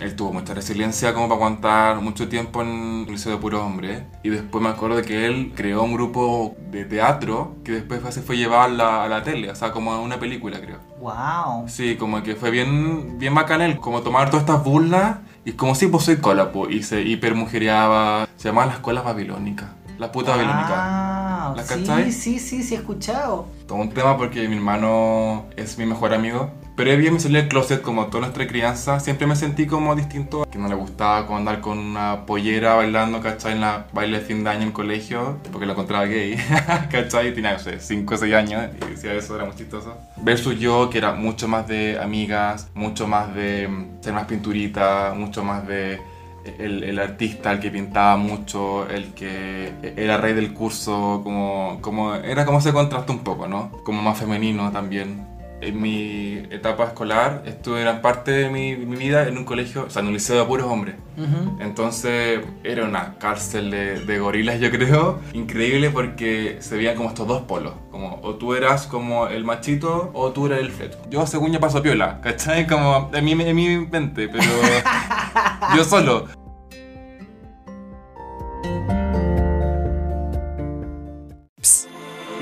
[0.00, 4.06] él tuvo mucha resiliencia como para aguantar mucho tiempo en un liceo de puro hombre.
[4.22, 8.22] Y después me acuerdo de que él creó un grupo de teatro que después se
[8.22, 10.78] fue llevado a la, a la tele, o sea, como a una película, creo.
[11.00, 11.68] ¡Wow!
[11.68, 15.74] Sí, como que fue bien, bien bacán él, como tomar todas estas burlas y como
[15.74, 18.28] si pues soy cola, y se hipermujereaba.
[18.36, 19.74] Se llamaba la escuela babilónica.
[19.98, 21.52] La puta babilónica.
[21.54, 23.46] ¿La sí, sí, sí, sí, he escuchado.
[23.68, 27.82] Todo un tema porque mi hermano es mi mejor amigo Previo me salí del closet
[27.82, 31.60] como toda nuestra crianza, siempre me sentí como distinto, que no le gustaba como andar
[31.60, 33.52] con una pollera bailando, ¿cachai?
[33.52, 36.36] En la baile de fin de año en colegio, porque lo encontraba gay,
[36.90, 37.32] ¿cachai?
[37.32, 39.96] Tenía, no sé, 5 o 6 años y decía eso, era muy chistoso.
[40.16, 45.14] Versus yo, que era mucho más de amigas, mucho más de mm, ser más pinturita,
[45.16, 46.00] mucho más de
[46.58, 52.16] el, el, artista, el que pintaba mucho, el que era rey del curso, como, como
[52.16, 53.70] era como se contrasta un poco, ¿no?
[53.84, 59.38] Como más femenino también en mi etapa escolar estuve gran parte de mi, vida en
[59.38, 60.96] un colegio, o sea, en un liceo de puros hombres.
[61.60, 65.20] Entonces era una cárcel de, gorilas, yo creo.
[65.32, 67.72] Increíble porque se veían como estos dos polos.
[67.90, 70.98] Como o tú eras como el machito o tú eras el feto.
[71.10, 72.66] Yo según yo paso piola, ¿cachai?
[72.66, 74.44] Como en mi, en mi mente, pero
[75.76, 76.26] yo solo.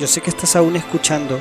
[0.01, 1.41] yo sé que estás aún escuchando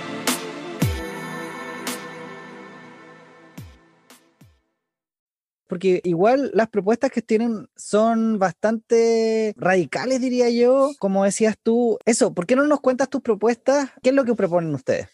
[5.71, 10.91] Porque igual las propuestas que tienen son bastante radicales, diría yo.
[10.99, 13.89] Como decías tú, eso, ¿por qué no nos cuentas tus propuestas?
[14.03, 15.07] ¿Qué es lo que proponen ustedes?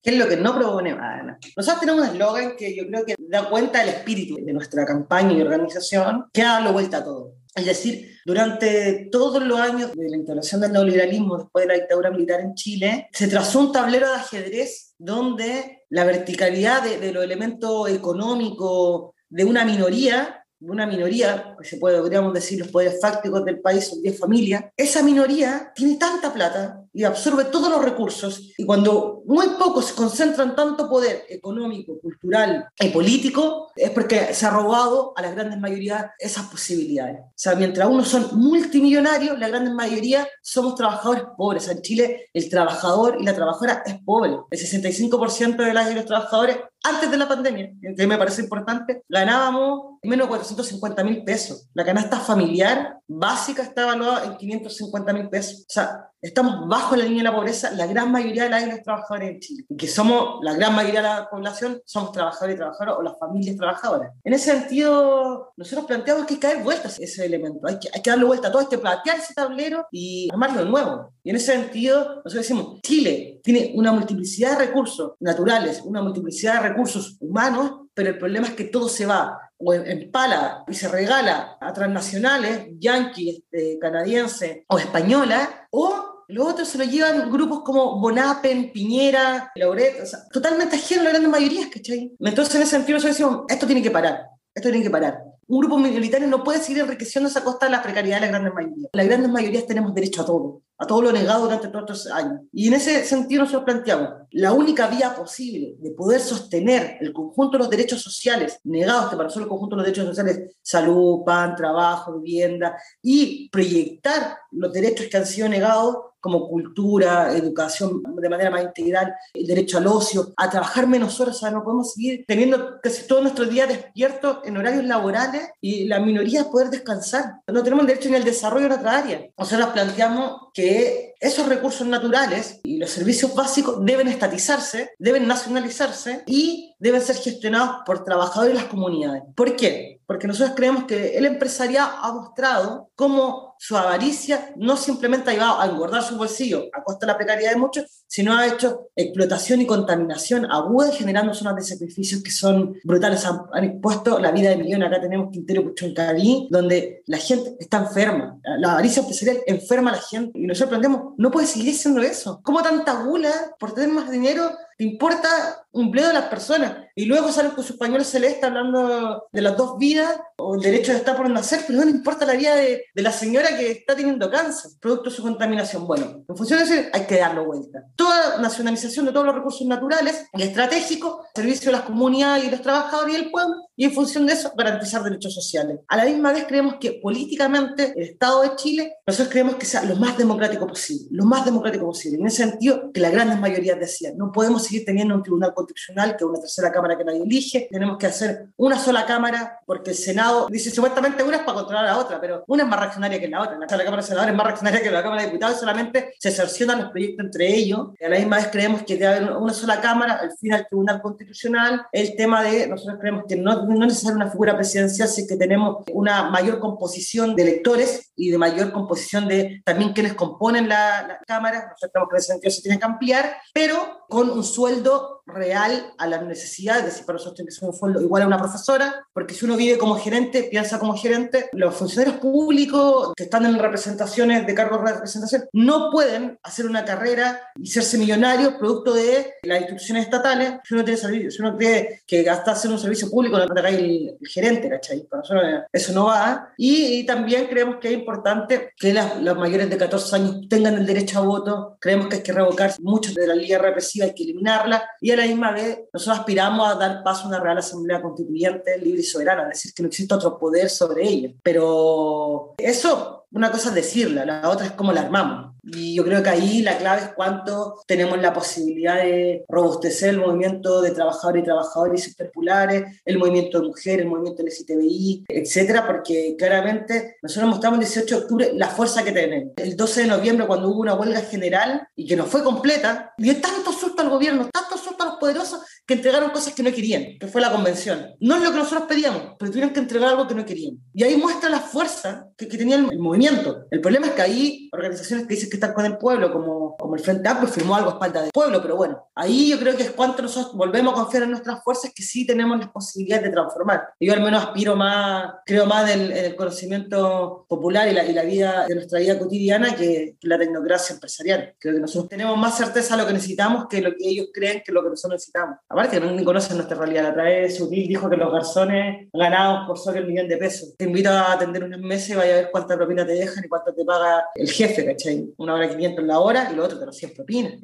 [0.00, 1.36] ¿Qué es lo que no propone Ana?
[1.56, 5.32] Nosotros tenemos un eslogan que yo creo que da cuenta del espíritu de nuestra campaña
[5.32, 7.34] y organización, que ha dado vuelta a todo.
[7.52, 12.12] Es decir, durante todos los años de la instalación del neoliberalismo después de la dictadura
[12.12, 17.24] militar en Chile, se trazó un tablero de ajedrez donde la verticalidad de, de los
[17.24, 23.00] elementos económicos, de una minoría, de una minoría, que se puede, podríamos decir, los poderes
[23.00, 27.82] fácticos del país son 10 familias, esa minoría tiene tanta plata y absorbe todos los
[27.82, 28.52] recursos.
[28.58, 34.50] Y cuando muy pocos concentran tanto poder económico, cultural y político, es porque se ha
[34.50, 37.20] robado a la grandes mayoría esas posibilidades.
[37.20, 41.68] O sea, mientras unos son multimillonarios, la gran mayoría somos trabajadores pobres.
[41.68, 44.36] En Chile, el trabajador y la trabajadora es pobre.
[44.50, 49.02] El 65% de las y los trabajadores, antes de la pandemia, que me parece importante,
[49.08, 51.68] ganábamos menos de 450 mil pesos.
[51.74, 55.60] La canasta familiar básica está evaluada en 550 mil pesos.
[55.60, 59.11] O sea, estamos bajo la línea de la pobreza la gran mayoría de las trabajadores
[59.20, 62.96] en Chile, y que somos, la gran mayoría de la población, somos trabajadores y trabajadoras
[62.98, 64.12] o las familias trabajadoras.
[64.24, 67.88] En ese sentido, nosotros planteamos que hay que dar vueltas a ese elemento, hay que,
[67.92, 71.12] hay que darle vuelta a todo este, plantear ese tablero y armarlo de nuevo.
[71.22, 76.62] Y en ese sentido, nosotros decimos, Chile tiene una multiplicidad de recursos naturales, una multiplicidad
[76.62, 80.88] de recursos humanos, pero el problema es que todo se va o empala y se
[80.88, 87.62] regala a transnacionales, yanquis, este, canadienses o españolas, o los otros se lo llevan grupos
[87.62, 92.12] como Bonapen, Piñera, Lauret, o sea, totalmente ajenos a las grandes mayorías, ¿cachai?
[92.18, 95.22] Entonces, en ese sentido, nosotros decimos, esto tiene que parar, esto tiene que parar.
[95.46, 98.54] Un grupo minoritario no puede seguir enriqueciéndose a costa de la precariedad de las grandes
[98.54, 98.90] mayorías.
[98.92, 102.40] Las grandes mayorías tenemos derecho a todo, a todo lo negado durante todos estos años.
[102.52, 107.52] Y en ese sentido nosotros planteamos, la única vía posible de poder sostener el conjunto
[107.52, 111.22] de los derechos sociales negados, que para nosotros el conjunto de los derechos sociales, salud,
[111.24, 118.28] pan, trabajo, vivienda, y proyectar los derechos que han sido negados como cultura, educación de
[118.28, 121.94] manera más integral, el derecho al ocio, a trabajar menos horas, o sea, no podemos
[121.94, 127.40] seguir teniendo casi todo nuestro día despierto en horarios laborales y la minoría poder descansar.
[127.48, 129.26] No tenemos derecho ni al desarrollo en otra área.
[129.36, 130.71] Nosotros planteamos que
[131.20, 137.82] esos recursos naturales y los servicios básicos deben estatizarse, deben nacionalizarse y deben ser gestionados
[137.86, 139.22] por trabajadores y las comunidades.
[139.36, 140.00] ¿Por qué?
[140.04, 145.60] Porque nosotros creemos que el empresariado ha mostrado cómo su avaricia no simplemente ha llevado
[145.60, 149.60] a engordar su bolsillo a costa de la precariedad de muchos, sino ha hecho explotación
[149.60, 153.24] y contaminación aguda, generando zonas de sacrificios que son brutales.
[153.24, 154.88] Han, han expuesto la vida de millones.
[154.88, 158.36] Acá tenemos Quintero Puchoncaví, donde la gente está enferma.
[158.58, 160.36] La avaricia empresarial enferma a la gente.
[160.40, 162.40] Y nosotros planteamos, no puede seguir siendo eso.
[162.42, 164.50] ¿Cómo tanta gula por tener más dinero
[164.82, 166.76] te importa un bledo de las personas?
[166.96, 170.90] Y luego salen con su pañuelo celeste hablando de las dos vidas o el derecho
[170.90, 173.70] de estar por nacer, pero no le importa la vida de, de, la señora que
[173.70, 175.86] está teniendo cáncer, producto de su contaminación.
[175.86, 177.84] Bueno, en función de eso hay que darlo vuelta.
[177.94, 182.60] Toda nacionalización de todos los recursos naturales y estratégicos, servicio a las comunidades y los
[182.60, 185.80] trabajadores y el pueblo, y en función de eso garantizar derechos sociales.
[185.88, 189.84] A la misma vez creemos que políticamente el Estado de Chile, nosotros creemos que sea
[189.84, 192.18] lo más democrático posible, lo más democrático posible.
[192.18, 196.16] En ese sentido, que las grandes mayorías decían, no podemos seguir teniendo un tribunal constitucional
[196.16, 199.90] que es una tercera cámara que nadie elige, tenemos que hacer una sola cámara porque
[199.90, 202.80] el Senado dice supuestamente una es para controlar a la otra, pero una es más
[202.80, 203.58] reaccionaria que la otra.
[203.58, 206.82] La Cámara de Senadores es más reaccionaria que la Cámara de Diputados solamente se cercionan
[206.82, 207.88] los proyectos entre ellos.
[208.04, 211.00] A la misma vez creemos que debe haber una sola Cámara, al fin al Tribunal
[211.00, 211.86] Constitucional.
[211.92, 215.36] El tema de, nosotros creemos que no, no es necesaria una figura presidencial si que
[215.36, 221.06] tenemos una mayor composición de electores y de mayor composición de también quienes componen la,
[221.06, 221.68] la Cámara.
[221.70, 226.06] Nosotros creemos que ese sentido se tiene que ampliar, pero con un sueldo real a
[226.06, 229.06] las necesidades, es decir, para nosotros tiene que ser un fondo igual a una profesora,
[229.12, 233.58] porque si uno vive como gerente, piensa como gerente, los funcionarios públicos que están en
[233.58, 239.34] representaciones de cargos de representación no pueden hacer una carrera y serse millonarios producto de
[239.42, 240.54] las instituciones estatales.
[240.64, 244.16] Si uno, tiene si uno cree que gasta hacer un servicio público, no te el,
[244.20, 245.06] el gerente, ¿cachai?
[245.08, 245.42] Para nosotros
[245.72, 246.52] eso no va.
[246.56, 250.86] Y, también creemos que es importante que las, los mayores de 14 años tengan el
[250.86, 251.76] derecho a voto.
[251.80, 254.88] Creemos que hay que revocar mucho de la liga represiva, hay que eliminarla.
[255.00, 258.78] Y a la misma vez, nosotros aspiramos a dar paso a una Real Asamblea Constituyente
[258.78, 261.30] libre y soberana, es decir, que no existe otro poder sobre ella.
[261.42, 265.54] Pero eso, una cosa es decirla, la otra es cómo la armamos.
[265.62, 270.18] Y yo creo que ahí la clave es cuánto tenemos la posibilidad de robustecer el
[270.18, 276.34] movimiento de trabajadores y trabajadoras populares, el movimiento de mujeres, el movimiento LGTBI, etcétera, porque
[276.36, 279.52] claramente nosotros mostramos el 18 de octubre la fuerza que tenemos.
[279.56, 283.40] El 12 de noviembre, cuando hubo una huelga general y que no fue completa, dio
[283.40, 287.18] tanto susto al gobierno, tanto susto a los poderosos, que entregaron cosas que no querían,
[287.18, 288.14] que fue la convención.
[288.20, 290.78] No es lo que nosotros pedíamos, pero tuvieron que entregar algo que no querían.
[290.94, 293.66] Y ahí muestra la fuerza que, que tenía el, el movimiento.
[293.70, 296.96] El problema es que ahí organizaciones que dicen que están con el pueblo, como, como
[296.96, 299.82] el Frente Amplio, firmó algo a espalda del pueblo, pero bueno, ahí yo creo que
[299.82, 303.30] es cuanto nosotros volvemos a confiar en nuestras fuerzas que sí tenemos las posibilidades de
[303.32, 303.88] transformar.
[304.00, 308.14] Yo al menos aspiro más, creo más del, en el conocimiento popular y la, y
[308.14, 311.54] la, vida de nuestra vida cotidiana que, la tecnocracia empresarial.
[311.58, 314.62] Creo que nosotros tenemos más certeza de lo que necesitamos que lo que ellos creen
[314.64, 315.58] que lo que nosotros necesitamos.
[315.68, 317.14] Aparte, no conocen nuestra realidad.
[317.14, 320.74] La vez Sutil dijo que los garzones ganados por sobre el millón de pesos.
[320.78, 323.48] Te invito a atender unos meses y vaya a ver cuánta propina te dejan y
[323.48, 325.34] cuánto te paga el jefe, ¿cachai?
[325.42, 327.54] Una hora 500 la hora y lo otro te lo 100 propinas,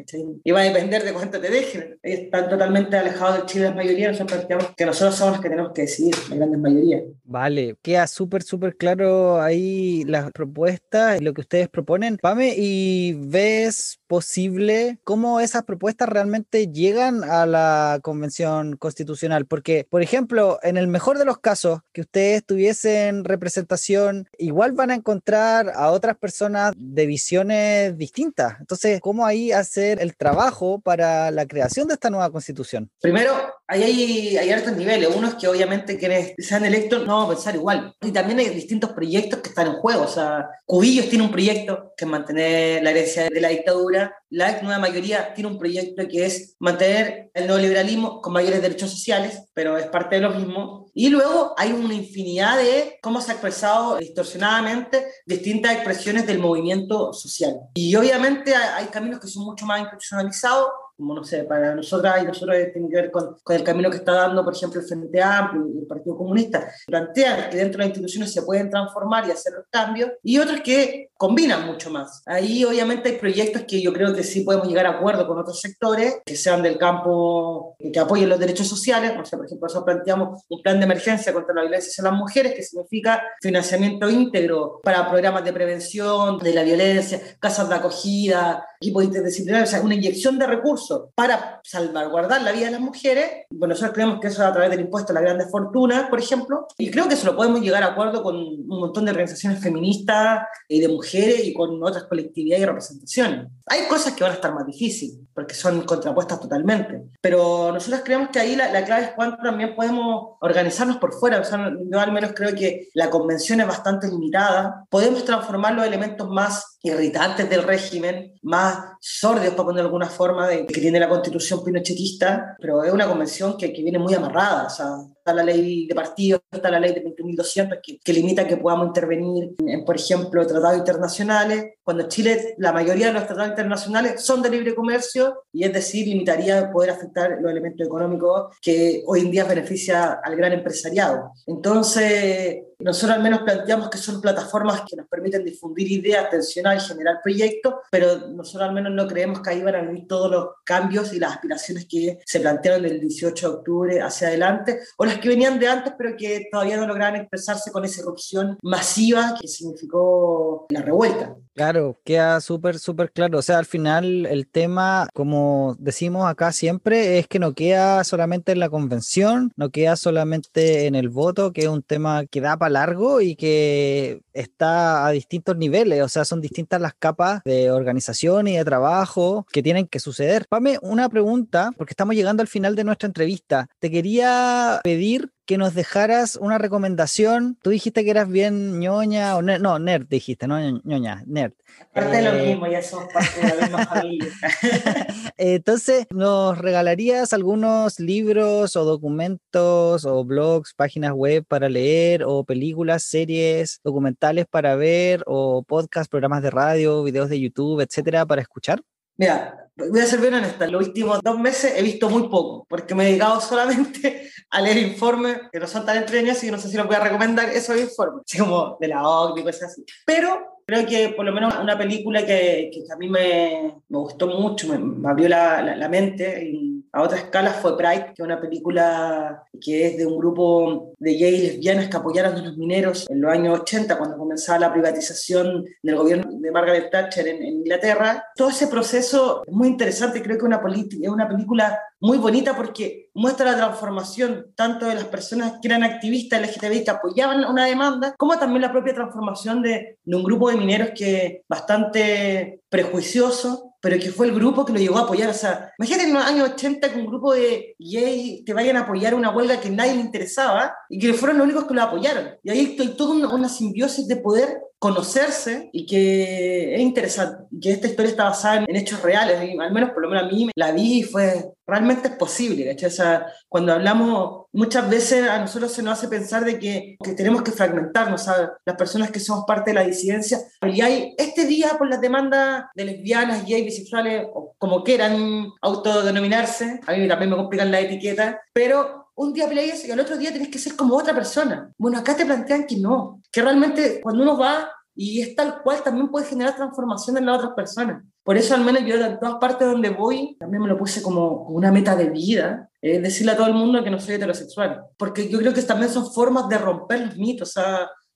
[0.42, 1.96] Y va a depender de cuánto te dejen.
[2.02, 5.82] Están totalmente alejados del Chile la mayoría, nosotros que nosotros somos los que tenemos que
[5.82, 7.02] decidir, la gran mayoría.
[7.22, 12.16] Vale, queda súper, súper claro ahí las propuestas, lo que ustedes proponen.
[12.16, 19.46] Pame, ¿y ves posible cómo esas propuestas realmente llegan a la convención constitucional?
[19.46, 24.90] Porque, por ejemplo, en el mejor de los casos, que ustedes tuviesen representación, igual van
[24.90, 28.58] a encontrar a otras personas de visiones distintas.
[28.60, 32.90] Entonces, ¿cómo ahí hacer el trabajo para la creación de esta nueva constitución?
[33.00, 33.32] Primero,
[33.68, 35.10] ahí hay, hay altos niveles.
[35.14, 37.94] Uno es que obviamente quienes sean electos no vamos a pensar igual.
[38.00, 40.04] Y también hay distintos proyectos que están en juego.
[40.04, 44.16] O sea, Cubillos tiene un proyecto que es mantener la herencia de la dictadura.
[44.30, 49.42] La nueva mayoría tiene un proyecto que es mantener el neoliberalismo con mayores derechos sociales,
[49.54, 50.90] pero es parte de lo mismo.
[50.94, 57.12] Y luego hay una infinidad de cómo se ha expresado distorsionadamente distintas expresiones del movimiento
[57.12, 57.54] social.
[57.74, 60.68] Y obviamente hay caminos que son mucho más institucionalizados
[60.98, 63.98] como no sé, para nosotras y nosotros tiene que ver con, con, el camino que
[63.98, 67.78] está dando, por ejemplo, el Frente Amplio y el Partido Comunista, plantean que dentro de
[67.78, 72.22] las instituciones se pueden transformar y hacer los cambios, y otros que combinan mucho más.
[72.26, 75.60] Ahí obviamente hay proyectos que yo creo que sí podemos llegar a acuerdo con otros
[75.60, 79.84] sectores, que sean del campo, que apoyen los derechos sociales, no sé, por ejemplo, nosotros
[79.84, 84.80] planteamos un plan de emergencia contra la violencia hacia las mujeres, que significa financiamiento íntegro
[84.82, 89.94] para programas de prevención de la violencia, casas de acogida, equipos interdisciplinarios, o sea, una
[89.94, 93.46] inyección de recursos para salvaguardar la vida de las mujeres.
[93.50, 96.20] Bueno, nosotros creemos que eso es a través del impuesto a las grandes fortunas, por
[96.20, 99.60] ejemplo, y creo que eso lo podemos llegar a acuerdo con un montón de organizaciones
[99.60, 103.46] feministas y de mujeres y con otras colectividades y representaciones.
[103.66, 108.30] Hay cosas que van a estar más difíciles, porque son contrapuestas totalmente, pero nosotros creemos
[108.30, 111.40] que ahí la, la clave es cuánto también podemos organizarnos por fuera.
[111.40, 114.84] O sea, yo al menos creo que la convención es bastante limitada.
[114.88, 120.66] Podemos transformar los elementos más irritantes del régimen, más sordios, para poner alguna forma, de,
[120.66, 124.66] que tiene la constitución pinochetista, pero es una convención que, que viene muy amarrada.
[124.66, 124.86] O sea,
[125.28, 128.88] está la ley de partidos, está la ley de 20.200 que, que, limita que podamos
[128.88, 134.40] intervenir en, por ejemplo, tratados internacionales, cuando Chile, la mayoría de los tratados internacionales son
[134.42, 139.30] de libre comercio y es decir, limitaría poder afectar los elementos económicos que hoy en
[139.30, 141.32] día beneficia al gran empresariado.
[141.46, 147.16] Entonces, nosotros al menos planteamos que son plataformas que nos permiten difundir ideas, tensionar generar
[147.22, 151.12] proyectos, pero nosotros al menos no creemos que ahí van a venir todos los cambios
[151.12, 155.28] y las aspiraciones que se plantearon del 18 de octubre hacia adelante, o las que
[155.28, 160.66] venían de antes, pero que todavía no lograban expresarse con esa erupción masiva que significó
[160.70, 161.36] la revuelta.
[161.58, 163.38] Claro, queda súper, súper claro.
[163.38, 168.52] O sea, al final el tema, como decimos acá siempre, es que no queda solamente
[168.52, 172.56] en la convención, no queda solamente en el voto, que es un tema que da
[172.56, 176.00] para largo y que está a distintos niveles.
[176.02, 180.46] O sea, son distintas las capas de organización y de trabajo que tienen que suceder.
[180.48, 183.66] Pame, una pregunta, porque estamos llegando al final de nuestra entrevista.
[183.80, 187.56] Te quería pedir que nos dejaras una recomendación.
[187.62, 191.54] Tú dijiste que eras bien ñoña, o no, nerd dijiste, no ñoña, nerd.
[191.94, 194.26] Parte de lo eh, mismo, ya somos parte de la misma familia.
[195.38, 203.04] Entonces, ¿nos regalarías algunos libros o documentos o blogs, páginas web para leer o películas,
[203.04, 208.82] series, documentales para ver o podcasts, programas de radio, videos de YouTube, etcétera, para escuchar?
[209.18, 212.94] Mira, voy a ser bien honesta, los últimos dos meses he visto muy poco, porque
[212.94, 216.68] me he dedicado solamente a leer informes que no son tan entretenidos y no sé
[216.68, 219.84] si los voy a recomendar esos informes, así como de la OCDE y cosas así.
[220.06, 224.28] Pero creo que por lo menos una película que, que a mí me, me, gustó
[224.28, 228.40] mucho, me, abrió la, la, mente y a otra escala fue Pride, que es una
[228.40, 233.20] película que es de un grupo de gays lesbianas que apoyaron a los mineros en
[233.20, 238.24] los años 80, cuando comenzaba la privatización del gobierno de Margaret Thatcher en, Inglaterra.
[238.34, 243.10] Todo ese proceso es muy interesante, creo que una es una película muy bonita porque
[243.14, 248.14] muestra la transformación tanto de las personas que eran activistas LGTBI que apoyaban una demanda,
[248.18, 253.98] como también la propia transformación de, de un grupo de mineros que bastante prejuicioso, pero
[253.98, 255.30] que fue el grupo que lo llegó a apoyar.
[255.30, 258.80] O sea, imagínate en los años 80 que un grupo de gays te vayan a
[258.80, 262.30] apoyar una huelga que nadie le interesaba y que fueron los únicos que lo apoyaron.
[262.42, 267.72] Y ahí hay toda una, una simbiosis de poder conocerse y que es interesante, que
[267.72, 270.70] esta historia está basada en, hechos reales, al menos por lo menos a mí la
[270.70, 275.82] vi y fue, realmente es posible, O sea, cuando hablamos, muchas veces a nosotros se
[275.82, 278.50] nos hace pensar de que, que tenemos que fragmentarnos, ¿sabes?
[278.64, 282.66] las personas que somos parte de la disidencia, y hay este día por las demandas
[282.74, 288.40] de lesbianas, gays, bisexuales, o como quieran autodenominarse, a mí también me complican la etiqueta,
[288.52, 291.72] pero un día peleas y al otro día tenés que ser como otra persona.
[291.76, 295.80] Bueno, acá te plantean que no, que realmente cuando uno va y es tal cual,
[295.84, 298.02] también puede generar transformación en las otras personas.
[298.24, 301.44] Por eso al menos yo en todas partes donde voy, también me lo puse como
[301.48, 304.86] una meta de vida, es decirle a todo el mundo que no soy heterosexual.
[304.96, 307.54] Porque yo creo que también son formas de romper los mitos,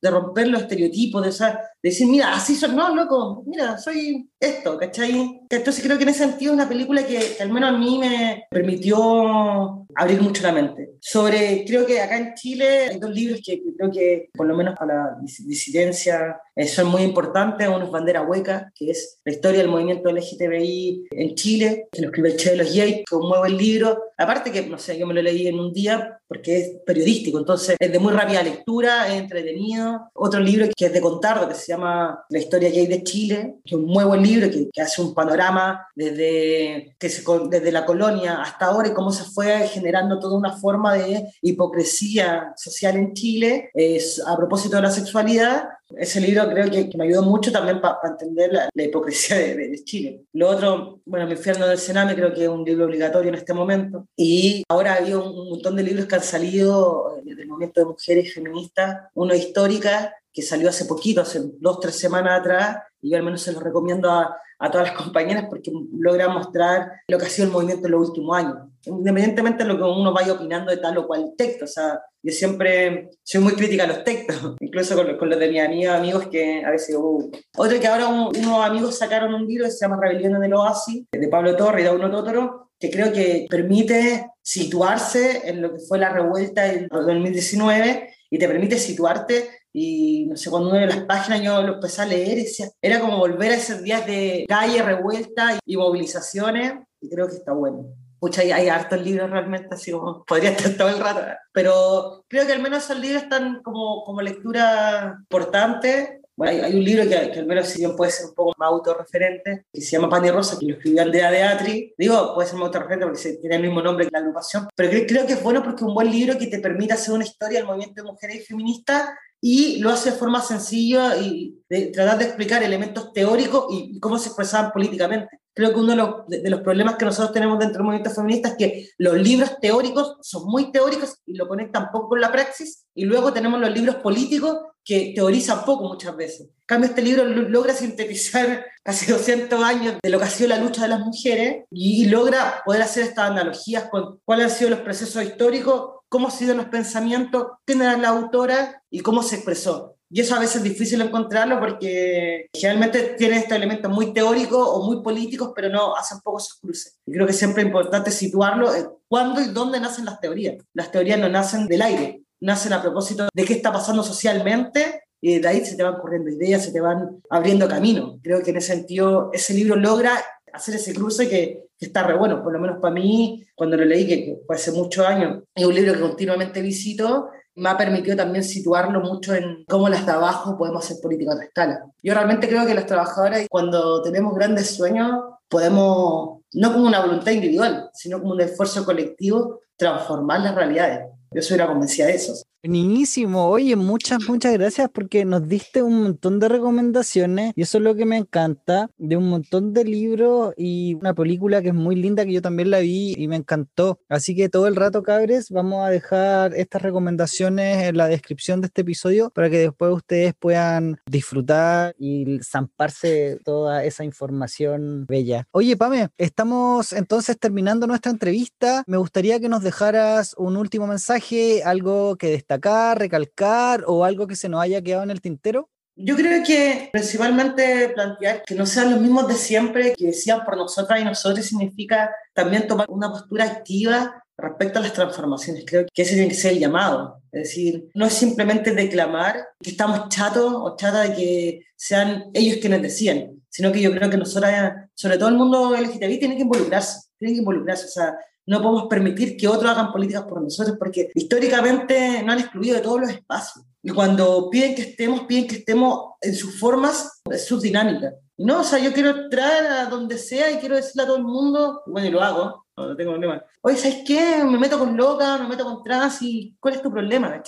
[0.01, 4.77] de romper los estereotipos, de, de decir, mira, así soy, no, loco, mira, soy esto,
[4.77, 5.41] ¿cachai?
[5.49, 7.99] Entonces creo que en ese sentido es una película que, que, al menos a mí
[7.99, 10.91] me permitió abrir mucho la mente.
[11.01, 14.75] Sobre, creo que acá en Chile hay dos libros que creo que por lo menos
[14.79, 17.69] para la disidencia eh, son muy importantes.
[17.69, 22.09] Uno es Bandera Hueca, que es la historia del movimiento LGTBI en Chile, que lo
[22.09, 24.03] escribe el Che de los Yates, que mueve el libro.
[24.17, 27.77] Aparte que, no sé, yo me lo leí en un día porque es periodístico, entonces
[27.79, 30.09] es de muy rápida lectura, es entretenido.
[30.15, 33.75] Otro libro que es de Contardo, que se llama La historia gay de Chile, que
[33.75, 37.85] es un muy buen libro que, que hace un panorama desde, que se, desde la
[37.85, 43.15] colonia hasta ahora y cómo se fue generando toda una forma de hipocresía social en
[43.15, 45.69] Chile es, a propósito de la sexualidad.
[45.97, 50.23] Ese libro creo que, me ayudó mucho también para entender la, hipocresía de, Chile.
[50.33, 53.53] Lo otro, bueno, El infierno del Sename creo que es un libro obligatorio en este
[53.53, 54.07] momento.
[54.17, 58.33] Y ahora había un, montón de libros que han salido eh, del movimiento de mujeres
[58.33, 63.23] feministas, uno histórica que salió hace poquito, hace dos, tres semanas atrás, y yo al
[63.23, 67.29] menos se lo recomiendo a, a todas las compañeras porque logra mostrar lo que ha
[67.29, 68.57] sido el movimiento en los últimos años,
[68.87, 71.65] independientemente de lo que uno vaya opinando de tal o cual texto.
[71.65, 75.49] O sea, yo siempre soy muy crítica a los textos, incluso con, con los de
[75.49, 76.97] mis amigos que a veces...
[76.97, 77.31] Uh.
[77.57, 81.29] Otro que ahora unos amigos sacaron un libro que se llama Rebelión del Oasis, de
[81.29, 86.09] Pablo Torre y Dauno Totoro, que creo que permite situarse en lo que fue la
[86.09, 91.41] revuelta del 2019 y te permite situarte y no sé, cuando uno de las páginas
[91.41, 95.59] yo lo empecé a leer, decía, era como volver a esos días de calle, revuelta
[95.65, 97.87] y movilizaciones, y creo que está bueno.
[98.21, 102.47] Pucha, hay, hay hartos libros realmente, así como podría estar todo el rato, pero creo
[102.47, 106.21] que al menos esos libros están como, como lectura importante.
[106.35, 108.69] Bueno, hay, un libro que, que, al menos si bien puede ser un poco más
[108.69, 111.95] autorreferente, que se llama Pan y Rosa, que lo escribió Aldea de Atri.
[111.97, 115.07] Digo, puede ser más autorreferente porque tiene el mismo nombre que la agrupación, pero creo,
[115.07, 117.59] creo que es bueno porque es un buen libro que te permite hacer una historia
[117.59, 119.11] del movimiento de mujeres y feministas
[119.45, 124.17] y lo hace de forma sencilla y de tratar de explicar elementos teóricos y, cómo
[124.17, 125.41] se expresaban políticamente.
[125.53, 128.89] Creo que uno de los, problemas que nosotros tenemos dentro del movimiento feminista es que
[128.99, 133.33] los libros teóricos son muy teóricos y lo conectan poco con la praxis, y luego
[133.33, 136.43] tenemos los libros políticos que teorizan poco muchas veces.
[136.43, 140.59] En cambio, este libro logra sintetizar casi 200 años de lo que ha sido la
[140.59, 144.71] lucha de las mujeres y, y logra poder hacer estas analogías con cuáles han sido
[144.71, 149.37] los procesos históricos cómo han sido los pensamientos, quién era la autora y cómo se
[149.37, 149.97] expresó.
[150.11, 154.85] Y eso a veces es difícil encontrarlo porque generalmente tiene estos elementos muy teóricos o
[154.85, 156.99] muy políticos, pero no hacen poco esos cruces.
[157.07, 160.63] Y creo que siempre es importante situarlo en cuándo y dónde nacen las teorías.
[160.75, 165.39] Las teorías no nacen del aire, nacen a propósito de qué está pasando socialmente y
[165.39, 168.19] de ahí se te van corriendo ideas, se te van abriendo camino.
[168.23, 170.13] Creo que en ese sentido ese libro logra
[170.53, 173.85] hacer ese cruce que, que está re bueno, por lo menos para mí, cuando lo
[173.85, 178.17] leí, que, fue hace muchos años, es un libro que continuamente visito, me ha permitido
[178.17, 181.85] también situarlo mucho en cómo las de abajo podemos hacer política a escala.
[182.03, 187.33] Yo realmente creo que las trabajadoras, cuando tenemos grandes sueños, podemos, no como una voluntad
[187.33, 191.09] individual, sino como un esfuerzo colectivo, transformar las realidades.
[191.31, 192.33] Yo soy una convencida de eso.
[192.65, 197.83] Buenísimo, oye, muchas, muchas gracias porque nos diste un montón de recomendaciones y eso es
[197.83, 201.97] lo que me encanta, de un montón de libros y una película que es muy
[201.97, 203.99] linda que yo también la vi y me encantó.
[204.09, 208.69] Así que todo el rato, cabres, vamos a dejar estas recomendaciones en la descripción de
[208.69, 215.49] este episodio para que después ustedes puedan disfrutar y zamparse toda esa información bella.
[215.51, 218.85] Oye, Pame, estamos entonces terminando nuestra entrevista.
[218.87, 224.27] Me gustaría que nos dejaras un último mensaje, algo que destaque destacar, recalcar o algo
[224.27, 225.69] que se nos haya quedado en el tintero?
[225.95, 230.57] Yo creo que principalmente plantear que no sean los mismos de siempre, que decían por
[230.57, 235.65] nosotras y nosotros, significa también tomar una postura activa respecto a las transformaciones.
[235.67, 237.23] Creo que ese tiene que ser el llamado.
[237.31, 242.57] Es decir, no es simplemente declamar que estamos chatos o chatas de que sean ellos
[242.59, 246.43] quienes decían, sino que yo creo que nosotras, sobre todo el mundo LGTBI, tiene que
[246.43, 247.85] involucrarse, tiene que involucrarse.
[247.85, 248.17] O sea,
[248.47, 252.83] no podemos permitir que otros hagan políticas por nosotros porque históricamente no han excluido de
[252.83, 253.65] todos los espacios.
[253.83, 258.15] Y cuando piden que estemos, piden que estemos en sus formas, en sus dinámicas.
[258.39, 261.25] No, o sea, yo quiero entrar a donde sea y quiero decirle a todo el
[261.25, 263.45] mundo, bueno, y lo hago, no, tengo problema.
[263.61, 264.43] Oye, ¿sabes qué?
[264.45, 267.43] Me meto con loca, me meto con trans y ¿cuál es tu problema?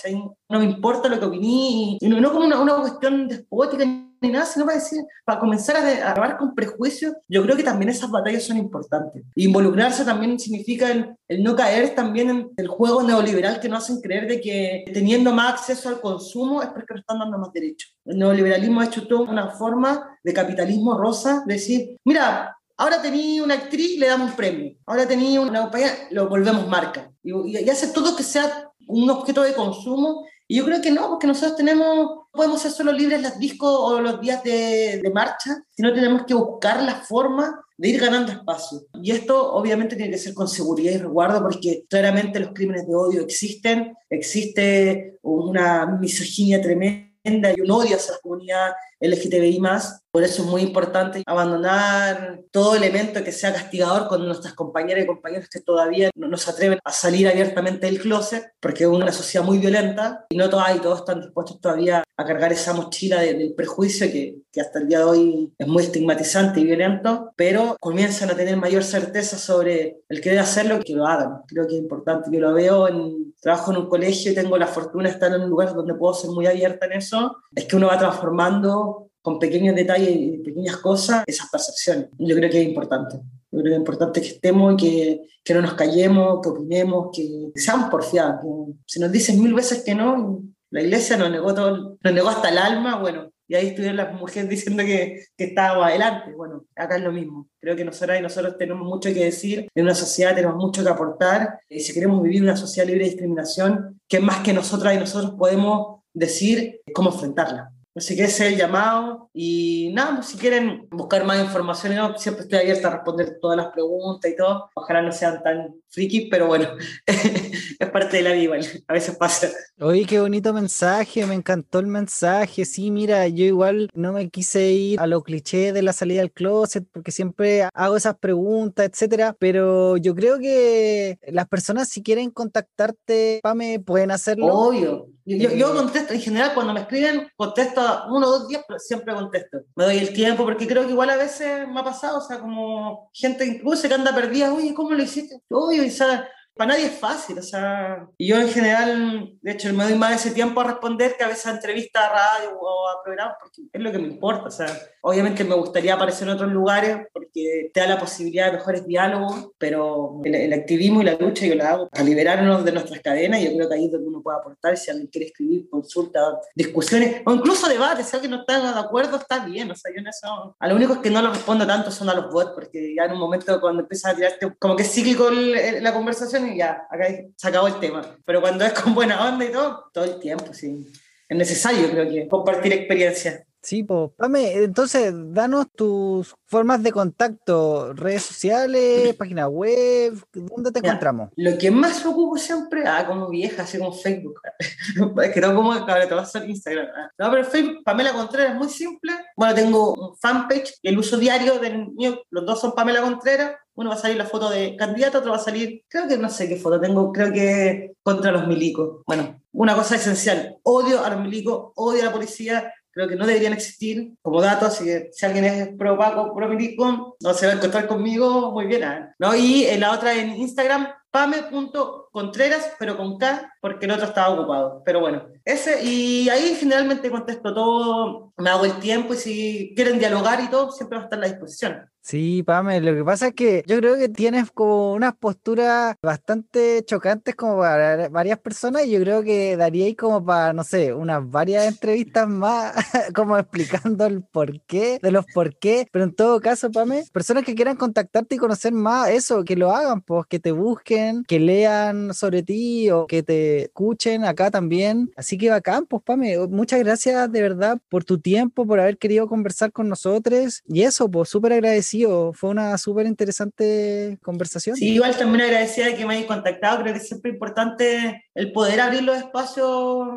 [0.49, 3.83] No me importa lo que opiní, y no, como una, una cuestión despótica
[4.21, 7.89] ni nada, sino para decir, para comenzar a, acabar con prejuicios, yo creo que también
[7.89, 9.23] esas batallas son importantes.
[9.35, 14.27] Involucrarse también significa el, no caer también en el juego neoliberal que nos hacen creer
[14.27, 17.95] de que teniendo más acceso al consumo es porque nos están dando más derechos.
[18.05, 23.41] El neoliberalismo ha hecho toda una forma de capitalismo rosa, de decir, mira, Ahora tenía
[23.41, 24.75] una actriz, le damos un premio.
[24.85, 27.09] Ahora tenía una compañía, lo volvemos marca.
[27.23, 30.25] Y, y, hace todo que sea un objeto de consumo.
[30.47, 34.01] Y yo creo que no, porque nosotros tenemos podemos ser solo libres los discos o
[34.01, 38.81] los días de, de marcha, sino tenemos que buscar la forma de ir ganando espacio.
[39.01, 42.95] Y esto obviamente tiene que ser con seguridad y resguardo porque claramente los crímenes de
[42.95, 48.71] odio existen, existe una misoginia tremenda y un odio hacia la comunidad
[49.07, 50.01] LGTBI más.
[50.11, 55.07] Por eso es muy importante abandonar todo elemento que sea castigador con nuestras compañeras y
[55.07, 59.45] compañeros que todavía no nos atreven a salir abiertamente del closet, porque es una sociedad
[59.45, 63.53] muy violenta y no todas y todos están dispuestos todavía a cargar esa mochila del
[63.55, 68.29] prejuicio que, que, hasta el día de hoy es muy estigmatizante y violento, pero comienzan
[68.29, 71.41] a tener mayor certeza sobre el querer hacerlo que lo hagan.
[71.45, 72.29] Creo que es importante.
[72.31, 75.41] Yo lo veo en trabajo en un colegio y tengo la fortuna de estar en
[75.41, 78.94] un lugar donde puedo ser muy abierta en eso, es que uno va transformando
[79.25, 82.09] con pequeños detalles y pequeñas cosas esas percepciones.
[82.19, 83.15] Yo creo que es importante.
[83.51, 87.09] Yo creo que es importante que estemos y que, que no nos callemos, que opinemos,
[87.11, 88.35] que seamos porfiados.
[88.43, 92.29] Que si nos dicen mil veces que no, la iglesia nos negó, todo, nos negó
[92.29, 96.31] hasta el alma, bueno, y ahí estuvieron las mujeres diciendo que, que estábamos adelante.
[96.35, 97.49] Bueno, acá es lo mismo.
[97.59, 100.89] Creo que nosotras y nosotros tenemos mucho que decir en una sociedad, tenemos mucho que
[100.89, 101.61] aportar.
[101.67, 105.33] Y si queremos vivir una sociedad libre de discriminación, que más que nosotras y nosotros
[105.35, 107.71] podemos decir cómo enfrentarla.
[107.95, 109.29] Así que ese es el llamado.
[109.33, 113.57] Y nada, pues, si quieren buscar más información, yo siempre estoy abierta a responder todas
[113.57, 114.69] las preguntas y todo.
[114.73, 116.67] Ojalá no sean tan friki, pero bueno,
[117.05, 118.55] es parte de la vida,
[118.87, 119.47] a veces pasa.
[119.79, 122.65] Oye, qué bonito mensaje, me encantó el mensaje.
[122.65, 126.33] Sí, mira, yo igual no me quise ir a lo cliché de la salida del
[126.33, 132.29] closet, porque siempre hago esas preguntas, etcétera, pero yo creo que las personas si quieren
[132.29, 134.47] contactarte, Pame, pueden hacerlo.
[134.47, 135.14] Obvio.
[135.25, 139.13] Yo, yo contesto, en general, cuando me escriben, contesto uno o dos días, pero siempre
[139.15, 139.61] contesto.
[139.75, 142.39] Me doy el tiempo, porque creo que igual a veces me ha pasado, o sea,
[142.39, 145.41] como gente incluso que anda perdida, oye, ¿cómo lo hiciste?
[145.49, 146.21] Obvio, y sabes,
[146.55, 150.25] para nadie es fácil, o sea, y yo en general, de hecho, me doy más
[150.25, 153.63] ese tiempo a responder que a veces a entrevistas a radio o a programas, porque
[153.71, 154.67] es lo que me importa, o sea,
[155.01, 159.49] obviamente me gustaría aparecer en otros lugares porque te da la posibilidad de mejores diálogos,
[159.57, 163.53] pero el, activismo y la lucha yo la hago para liberarnos de nuestras cadenas, yo
[163.53, 167.33] creo que ahí es donde uno puede aportar, si alguien quiere escribir, consulta, discusiones, o
[167.33, 170.55] incluso debates, si alguien no está de acuerdo, está bien, o sea, yo en eso,
[170.57, 173.11] a lo único que no lo respondo tanto son a los bots, porque ya en
[173.11, 177.07] un momento cuando empiezas a tirarte, como que es cíclico la conversación, y ya, acá
[177.35, 178.17] se acabó el tema.
[178.25, 180.85] Pero cuando es con buena onda y todo, todo el tiempo, sí.
[181.27, 183.43] Es necesario, creo que, compartir experiencias.
[183.65, 190.77] Sí, pues, Pame, entonces, danos tus formas de contacto, redes sociales, página web, ¿dónde te
[190.77, 191.31] encontramos?
[191.35, 194.39] Lo que más ocupo siempre, ah, como vieja, así como Facebook,
[195.23, 196.85] es que no como, ahora te vas a hacer Instagram.
[196.95, 197.09] Ah.
[197.17, 199.13] No, pero Facebook, Pamela Contreras, es muy simple.
[199.35, 203.89] Bueno, tengo un fanpage, el uso diario del mío, los dos son Pamela Contreras, uno
[203.89, 206.47] va a salir la foto de candidato, otro va a salir, creo que no sé
[206.47, 209.01] qué foto tengo, creo que contra los milicos.
[209.05, 213.27] Bueno, una cosa esencial, odio a los milicos, odio a la policía, creo que no
[213.27, 217.45] deberían existir como datos, así que si alguien es pro Paco, pro Milico, no se
[217.45, 218.83] va a encontrar conmigo, muy bien.
[218.83, 219.09] ¿eh?
[219.19, 219.35] ¿no?
[219.35, 224.81] Y en la otra en Instagram, pame.contreras, pero con K, porque el otro estaba ocupado.
[224.85, 229.99] Pero bueno, ese, y ahí generalmente contesto todo, me hago el tiempo y si quieren
[229.99, 231.89] dialogar y todo, siempre va a estar a la disposición.
[232.07, 236.83] Sí, Pame, lo que pasa es que yo creo que tienes como unas posturas bastante
[236.85, 240.93] chocantes como para varias personas y yo creo que daría ahí como para, no sé,
[240.93, 242.75] unas varias entrevistas más,
[243.15, 247.55] como explicando el porqué, de los por qué, pero en todo caso, Pame, personas que
[247.55, 252.13] quieran contactarte y conocer más eso, que lo hagan, pues que te busquen, que lean
[252.13, 255.09] sobre ti o que te escuchen acá también.
[255.15, 259.27] Así que bacán, pues Pame, muchas gracias de verdad por tu tiempo, por haber querido
[259.27, 260.61] conversar con nosotros.
[260.67, 261.94] Y eso, pues súper agradecido
[262.33, 264.75] fue una súper interesante conversación.
[264.75, 268.51] Sí, igual también agradecida de que me hayas contactado, creo que es siempre importante el
[268.51, 270.07] poder abrir los espacios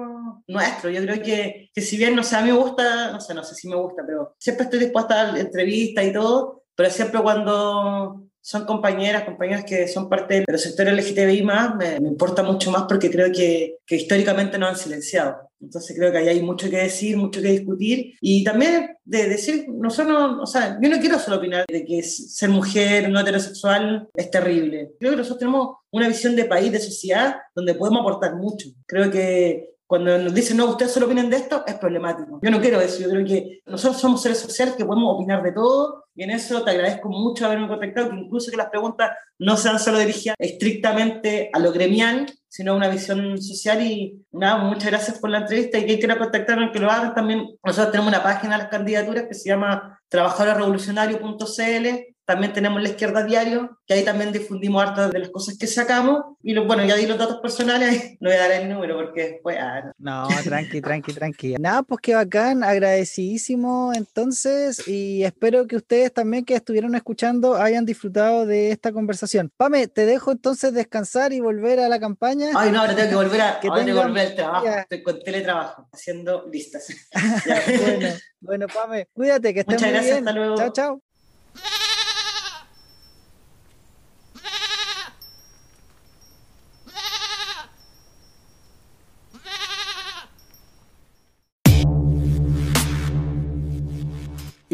[0.46, 0.92] nuestros.
[0.92, 3.44] Yo creo que, que si bien, no sé, a mí me gusta, no sé, no
[3.44, 7.20] sé si me gusta, pero siempre estoy dispuesta a dar entrevistas y todo, pero siempre
[7.20, 12.42] cuando son compañeras, compañeras que son parte de los sectores LGTBI más, me, me importa
[12.42, 15.47] mucho más porque creo que, que, históricamente nos han silenciado.
[15.60, 19.66] Entonces creo que ahí hay mucho que decir, mucho que discutir y también de decir,
[19.68, 24.30] nosotros, o sea, yo no quiero solo opinar de que ser mujer no heterosexual es
[24.30, 24.92] terrible.
[25.00, 28.68] Creo que nosotros tenemos una visión de país, de sociedad, donde podemos aportar mucho.
[28.86, 32.38] Creo que cuando nos dicen, no, ustedes solo opinan de esto, es problemático.
[32.42, 35.52] Yo no quiero eso, yo creo que nosotros somos seres sociales que podemos opinar de
[35.52, 39.56] todo y en eso te agradezco mucho haberme contactado, que incluso que las preguntas no
[39.56, 44.90] sean solo dirigidas estrictamente a lo gremial, sino a una visión social y nada, muchas
[44.90, 47.56] gracias por la entrevista y quien quiera contactarnos, que lo hagan también.
[47.64, 53.24] Nosotros tenemos una página de las candidaturas que se llama trabajadoresrevolucionario.cl también tenemos La Izquierda
[53.24, 56.36] Diario, que ahí también difundimos hartas de las cosas que sacamos.
[56.42, 59.30] Y lo, bueno, ya di los datos personales, no voy a dar el número porque
[59.30, 59.56] después...
[59.58, 60.28] Ah, no.
[60.44, 61.54] tranqui, tranqui, tranqui.
[61.58, 67.86] Nada, pues qué bacán, agradecidísimo entonces y espero que ustedes también que estuvieron escuchando hayan
[67.86, 69.50] disfrutado de esta conversación.
[69.56, 72.50] Pame, te dejo entonces descansar y volver a la campaña.
[72.54, 74.66] Ay, no, ahora tengo que volver, a, que volver al trabajo.
[74.66, 76.88] Estoy con teletrabajo, haciendo listas.
[77.80, 78.08] bueno,
[78.40, 80.28] bueno, Pame, cuídate, que estés muy gracias, bien.
[80.28, 80.56] Hasta luego.
[80.56, 81.07] Chao, chao.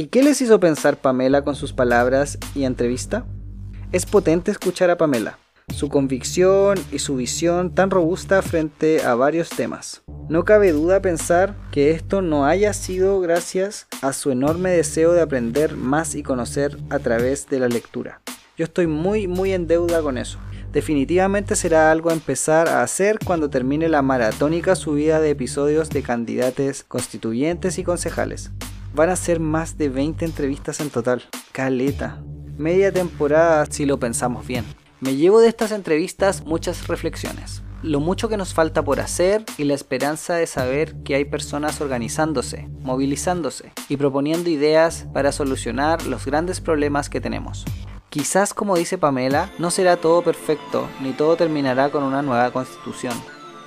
[0.05, 3.25] ¿Y qué les hizo pensar Pamela con sus palabras y entrevista?
[3.91, 5.39] Es potente escuchar a Pamela,
[5.75, 10.03] su convicción y su visión tan robusta frente a varios temas.
[10.29, 15.23] No cabe duda pensar que esto no haya sido gracias a su enorme deseo de
[15.23, 18.21] aprender más y conocer a través de la lectura.
[18.59, 20.39] Yo estoy muy muy en deuda con eso.
[20.71, 26.03] Definitivamente será algo a empezar a hacer cuando termine la maratónica subida de episodios de
[26.03, 28.51] candidatos constituyentes y concejales.
[28.95, 31.25] Van a ser más de 20 entrevistas en total.
[31.51, 32.23] Caleta.
[32.57, 34.65] Media temporada si lo pensamos bien.
[35.01, 37.65] Me llevo de estas entrevistas muchas reflexiones.
[37.83, 41.81] Lo mucho que nos falta por hacer y la esperanza de saber que hay personas
[41.81, 47.65] organizándose, movilizándose y proponiendo ideas para solucionar los grandes problemas que tenemos.
[48.11, 53.15] Quizás como dice Pamela, no será todo perfecto ni todo terminará con una nueva constitución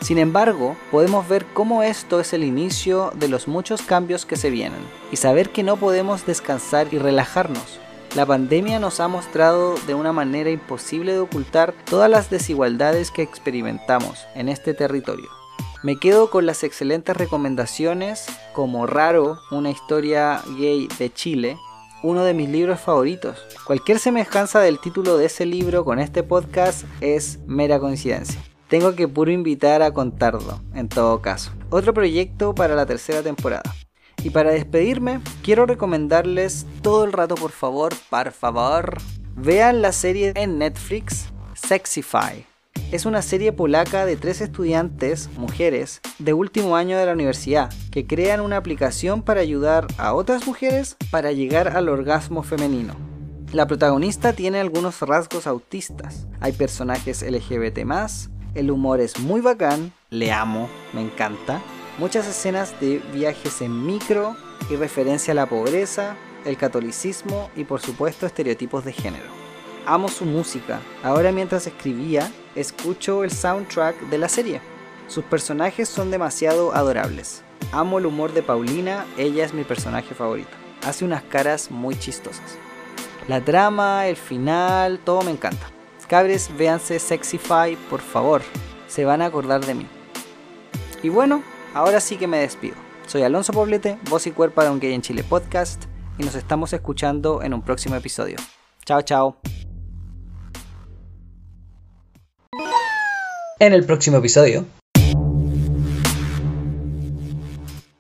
[0.02, 4.50] sin embargo, podemos ver cómo esto es el inicio de los muchos cambios que se
[4.50, 4.80] vienen
[5.12, 7.80] y saber que no podemos descansar y relajarnos.
[8.16, 13.22] La pandemia nos ha mostrado de una manera imposible de ocultar todas las desigualdades que
[13.22, 15.30] experimentamos en este territorio.
[15.84, 21.58] Me quedo con las excelentes recomendaciones como Raro, una historia gay de Chile,
[22.02, 23.40] uno de mis libros favoritos.
[23.66, 28.42] Cualquier semejanza del título de ese libro con este podcast es mera coincidencia.
[28.68, 31.52] Tengo que puro invitar a contarlo, en todo caso.
[31.70, 33.74] Otro proyecto para la tercera temporada.
[34.24, 38.98] Y para despedirme, quiero recomendarles todo el rato, por favor, por favor,
[39.36, 42.46] vean la serie en Netflix Sexify.
[42.92, 48.06] Es una serie polaca de tres estudiantes, mujeres, de último año de la universidad, que
[48.06, 52.96] crean una aplicación para ayudar a otras mujeres para llegar al orgasmo femenino.
[53.54, 56.28] La protagonista tiene algunos rasgos autistas.
[56.42, 57.86] Hay personajes LGBT
[58.56, 61.62] el humor es muy bacán, le amo, me encanta.
[61.98, 64.36] Muchas escenas de viajes en micro
[64.70, 69.26] y referencia a la pobreza, el catolicismo y por supuesto estereotipos de género.
[69.86, 70.80] Amo su música.
[71.04, 74.62] Ahora mientras escribía, escucho el soundtrack de la serie.
[75.08, 77.44] Sus personajes son demasiado adorables.
[77.72, 80.50] Amo el humor de Paulina, ella es mi personaje favorito.
[80.86, 82.58] Hace unas caras muy chistosas.
[83.28, 85.77] La trama, el final, todo me encanta.
[86.08, 88.42] Cabres, véanse Sexify, por favor.
[88.88, 89.88] Se van a acordar de mí.
[91.04, 91.44] Y bueno,
[91.74, 92.76] ahora sí que me despido.
[93.08, 95.86] Soy Alonso Poblete, voz y cuerpo de un gay en Chile podcast,
[96.18, 98.38] y nos estamos escuchando en un próximo episodio.
[98.86, 99.38] Chao, chao.
[103.60, 104.66] En el próximo episodio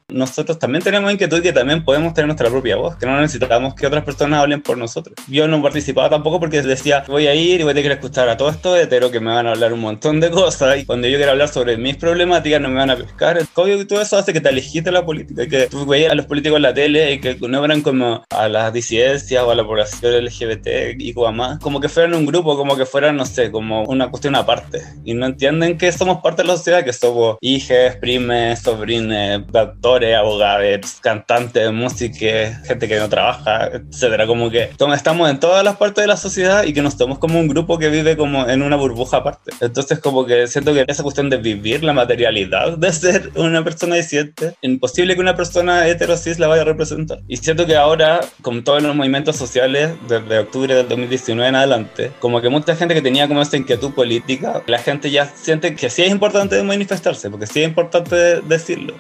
[0.09, 3.85] nosotros también tenemos inquietud que también podemos tener nuestra propia voz, que no necesitamos que
[3.85, 5.15] otras personas hablen por nosotros.
[5.27, 8.29] Yo no participaba tampoco porque decía, voy a ir y voy a tener que escuchar
[8.29, 11.07] a todos estos heteros que me van a hablar un montón de cosas y cuando
[11.07, 13.37] yo quiero hablar sobre mis problemáticas no me van a pescar.
[13.37, 16.15] El código y todo eso hace que te alejites la política, que tú veías a
[16.15, 19.55] los políticos en la tele y que no eran como a las disidencias o a
[19.55, 23.51] la población LGBT y más, como que fueran un grupo, como que fueran, no sé,
[23.51, 24.81] como una cuestión aparte.
[25.03, 29.96] Y no entienden que somos parte de la sociedad, que somos hijas, primes, sobrines, doctores,
[30.15, 34.27] abogados, cantantes, música, gente que no trabaja, etcétera.
[34.27, 37.39] Como que estamos en todas las partes de la sociedad y que nos tomamos como
[37.39, 39.51] un grupo que vive como en una burbuja aparte.
[39.61, 43.95] Entonces, como que siento que esa cuestión de vivir la materialidad de ser una persona
[43.95, 47.19] disidente, imposible que una persona heterosis la vaya a representar.
[47.27, 52.11] Y siento que ahora, con todos los movimientos sociales, desde octubre del 2019 en adelante,
[52.19, 55.89] como que mucha gente que tenía como esta inquietud política, la gente ya siente que
[55.89, 58.95] sí es importante manifestarse, porque sí es importante decirlo.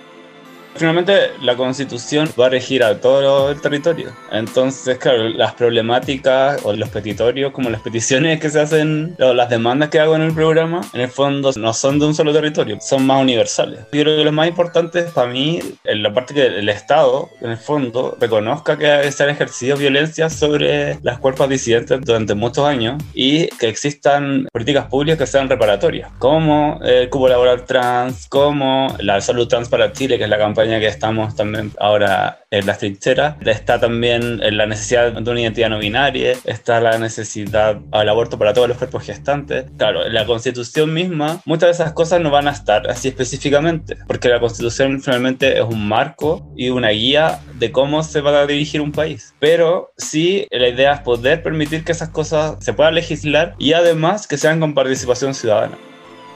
[0.77, 4.11] Finalmente, la constitución va a regir a todo el territorio.
[4.31, 9.49] Entonces, claro, las problemáticas o los petitorios, como las peticiones que se hacen, o las
[9.49, 12.77] demandas que hago en el programa, en el fondo no son de un solo territorio,
[12.79, 13.79] son más universales.
[13.91, 17.51] Yo creo que lo más importante para mí, en la parte que el Estado, en
[17.51, 23.01] el fondo, reconozca que se han ejercido violencia sobre las cuerpos disidentes durante muchos años
[23.13, 29.19] y que existan políticas públicas que sean reparatorias, como el cubo laboral trans, como la
[29.21, 33.35] salud trans para Chile, que es la campaña que estamos también ahora en las trincheras.
[33.45, 38.53] Está también la necesidad de una identidad no binaria, está la necesidad al aborto para
[38.53, 39.65] todos los cuerpos gestantes.
[39.77, 44.29] Claro, la constitución misma, muchas de esas cosas no van a estar así específicamente, porque
[44.29, 48.81] la constitución finalmente es un marco y una guía de cómo se va a dirigir
[48.81, 49.33] un país.
[49.39, 54.27] Pero sí, la idea es poder permitir que esas cosas se puedan legislar y además
[54.27, 55.77] que sean con participación ciudadana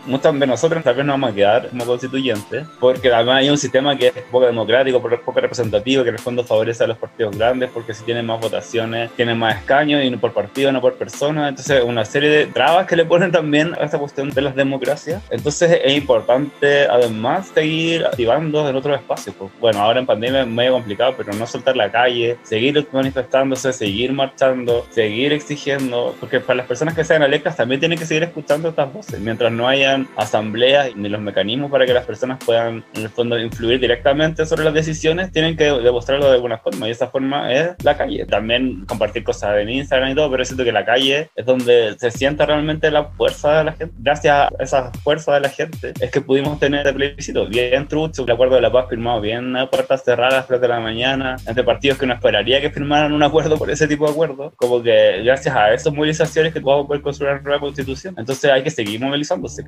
[0.05, 3.57] muchos de nosotros tal vez nos vamos a quedar como constituyentes, porque además hay un
[3.57, 7.37] sistema que es poco democrático, poco representativo, que en el fondo favorece a los partidos
[7.37, 10.95] grandes, porque si tienen más votaciones, tienen más escaños, y no por partido, no por
[10.95, 11.49] persona.
[11.49, 15.21] Entonces, una serie de trabas que le ponen también a esta cuestión de las democracias.
[15.29, 19.35] Entonces, es importante además seguir activando en otros espacios.
[19.37, 23.73] Pues, bueno, ahora en pandemia es medio complicado, pero no soltar la calle, seguir manifestándose,
[23.73, 28.23] seguir marchando, seguir exigiendo, porque para las personas que sean electas también tienen que seguir
[28.23, 32.83] escuchando estas voces, mientras no haya asambleas ni los mecanismos para que las personas puedan,
[32.93, 36.87] en el fondo, influir directamente sobre las decisiones, tienen que demostrarlo de alguna forma.
[36.87, 38.25] Y esa forma es la calle.
[38.25, 42.11] También compartir cosas en Instagram y todo, pero siento que la calle es donde se
[42.11, 43.93] sienta realmente la fuerza de la gente.
[43.99, 48.23] Gracias a esa fuerza de la gente es que pudimos tener el plebiscito bien trucho,
[48.23, 51.63] el acuerdo de la paz firmado bien a puertas cerradas, 3 de la mañana, entre
[51.63, 54.53] partidos que no esperaría que firmaran un acuerdo por ese tipo de acuerdo.
[54.55, 58.15] Como que gracias a esas movilizaciones que vamos a poder construir una nueva constitución.
[58.17, 59.63] Entonces hay que seguir movilizándose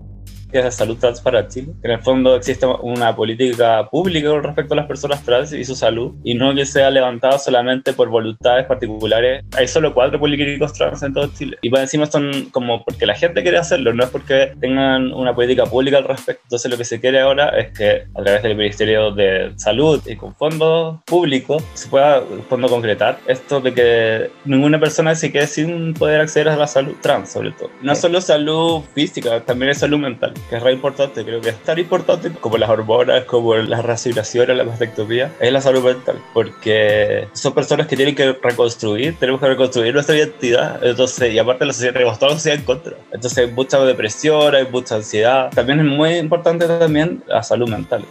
[0.53, 1.73] que es salud trans para Chile.
[1.81, 5.65] Que en el fondo existe una política pública con respecto a las personas trans y
[5.65, 9.43] su salud, y no que sea levantada solamente por voluntades particulares.
[9.57, 11.57] Hay solo cuatro políticos trans en todo Chile.
[11.61, 15.33] Y por encima son como porque la gente quiere hacerlo, no es porque tengan una
[15.33, 16.43] política pública al respecto.
[16.43, 20.15] Entonces lo que se quiere ahora es que a través del Ministerio de Salud y
[20.15, 25.95] con fondos públicos se pueda fondo concretar esto de que ninguna persona se quede sin
[25.95, 27.71] poder acceder a la salud trans, sobre todo.
[27.81, 31.57] No solo salud física, también es salud mental que es re importante, creo que es
[31.63, 37.27] tan importante como las hormonas, como la racionación, la mastectomía, es la salud mental, porque
[37.33, 41.73] son personas que tienen que reconstruir, tenemos que reconstruir nuestra identidad, entonces, y aparte la
[41.73, 45.79] sociedad, tenemos toda la sociedad en contra, entonces hay mucha depresión, hay mucha ansiedad, también
[45.79, 48.03] es muy importante también la salud mental.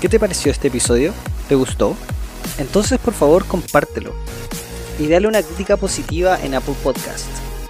[0.00, 1.14] ¿Qué te pareció este episodio?
[1.48, 1.96] ¿Te gustó?
[2.58, 4.12] Entonces por favor compártelo
[4.98, 7.26] y dale una crítica positiva en Apple Podcast.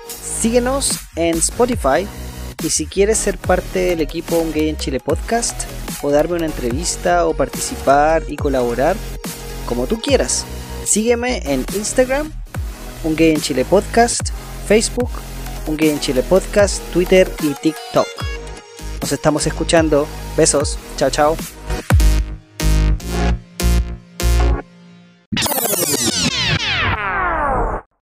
[0.08, 2.06] Síguenos en Spotify
[2.62, 5.64] y si quieres ser parte del equipo Un Gay en Chile Podcast
[6.02, 8.96] o darme una entrevista o participar y colaborar,
[9.66, 10.44] como tú quieras,
[10.84, 12.30] sígueme en Instagram,
[13.04, 14.30] Un Gay en Chile Podcast,
[14.66, 15.10] Facebook,
[15.66, 18.06] Un Gay en Chile Podcast, Twitter y TikTok.
[19.00, 20.06] Nos estamos escuchando.
[20.36, 20.78] Besos.
[20.96, 21.36] Chao, chao.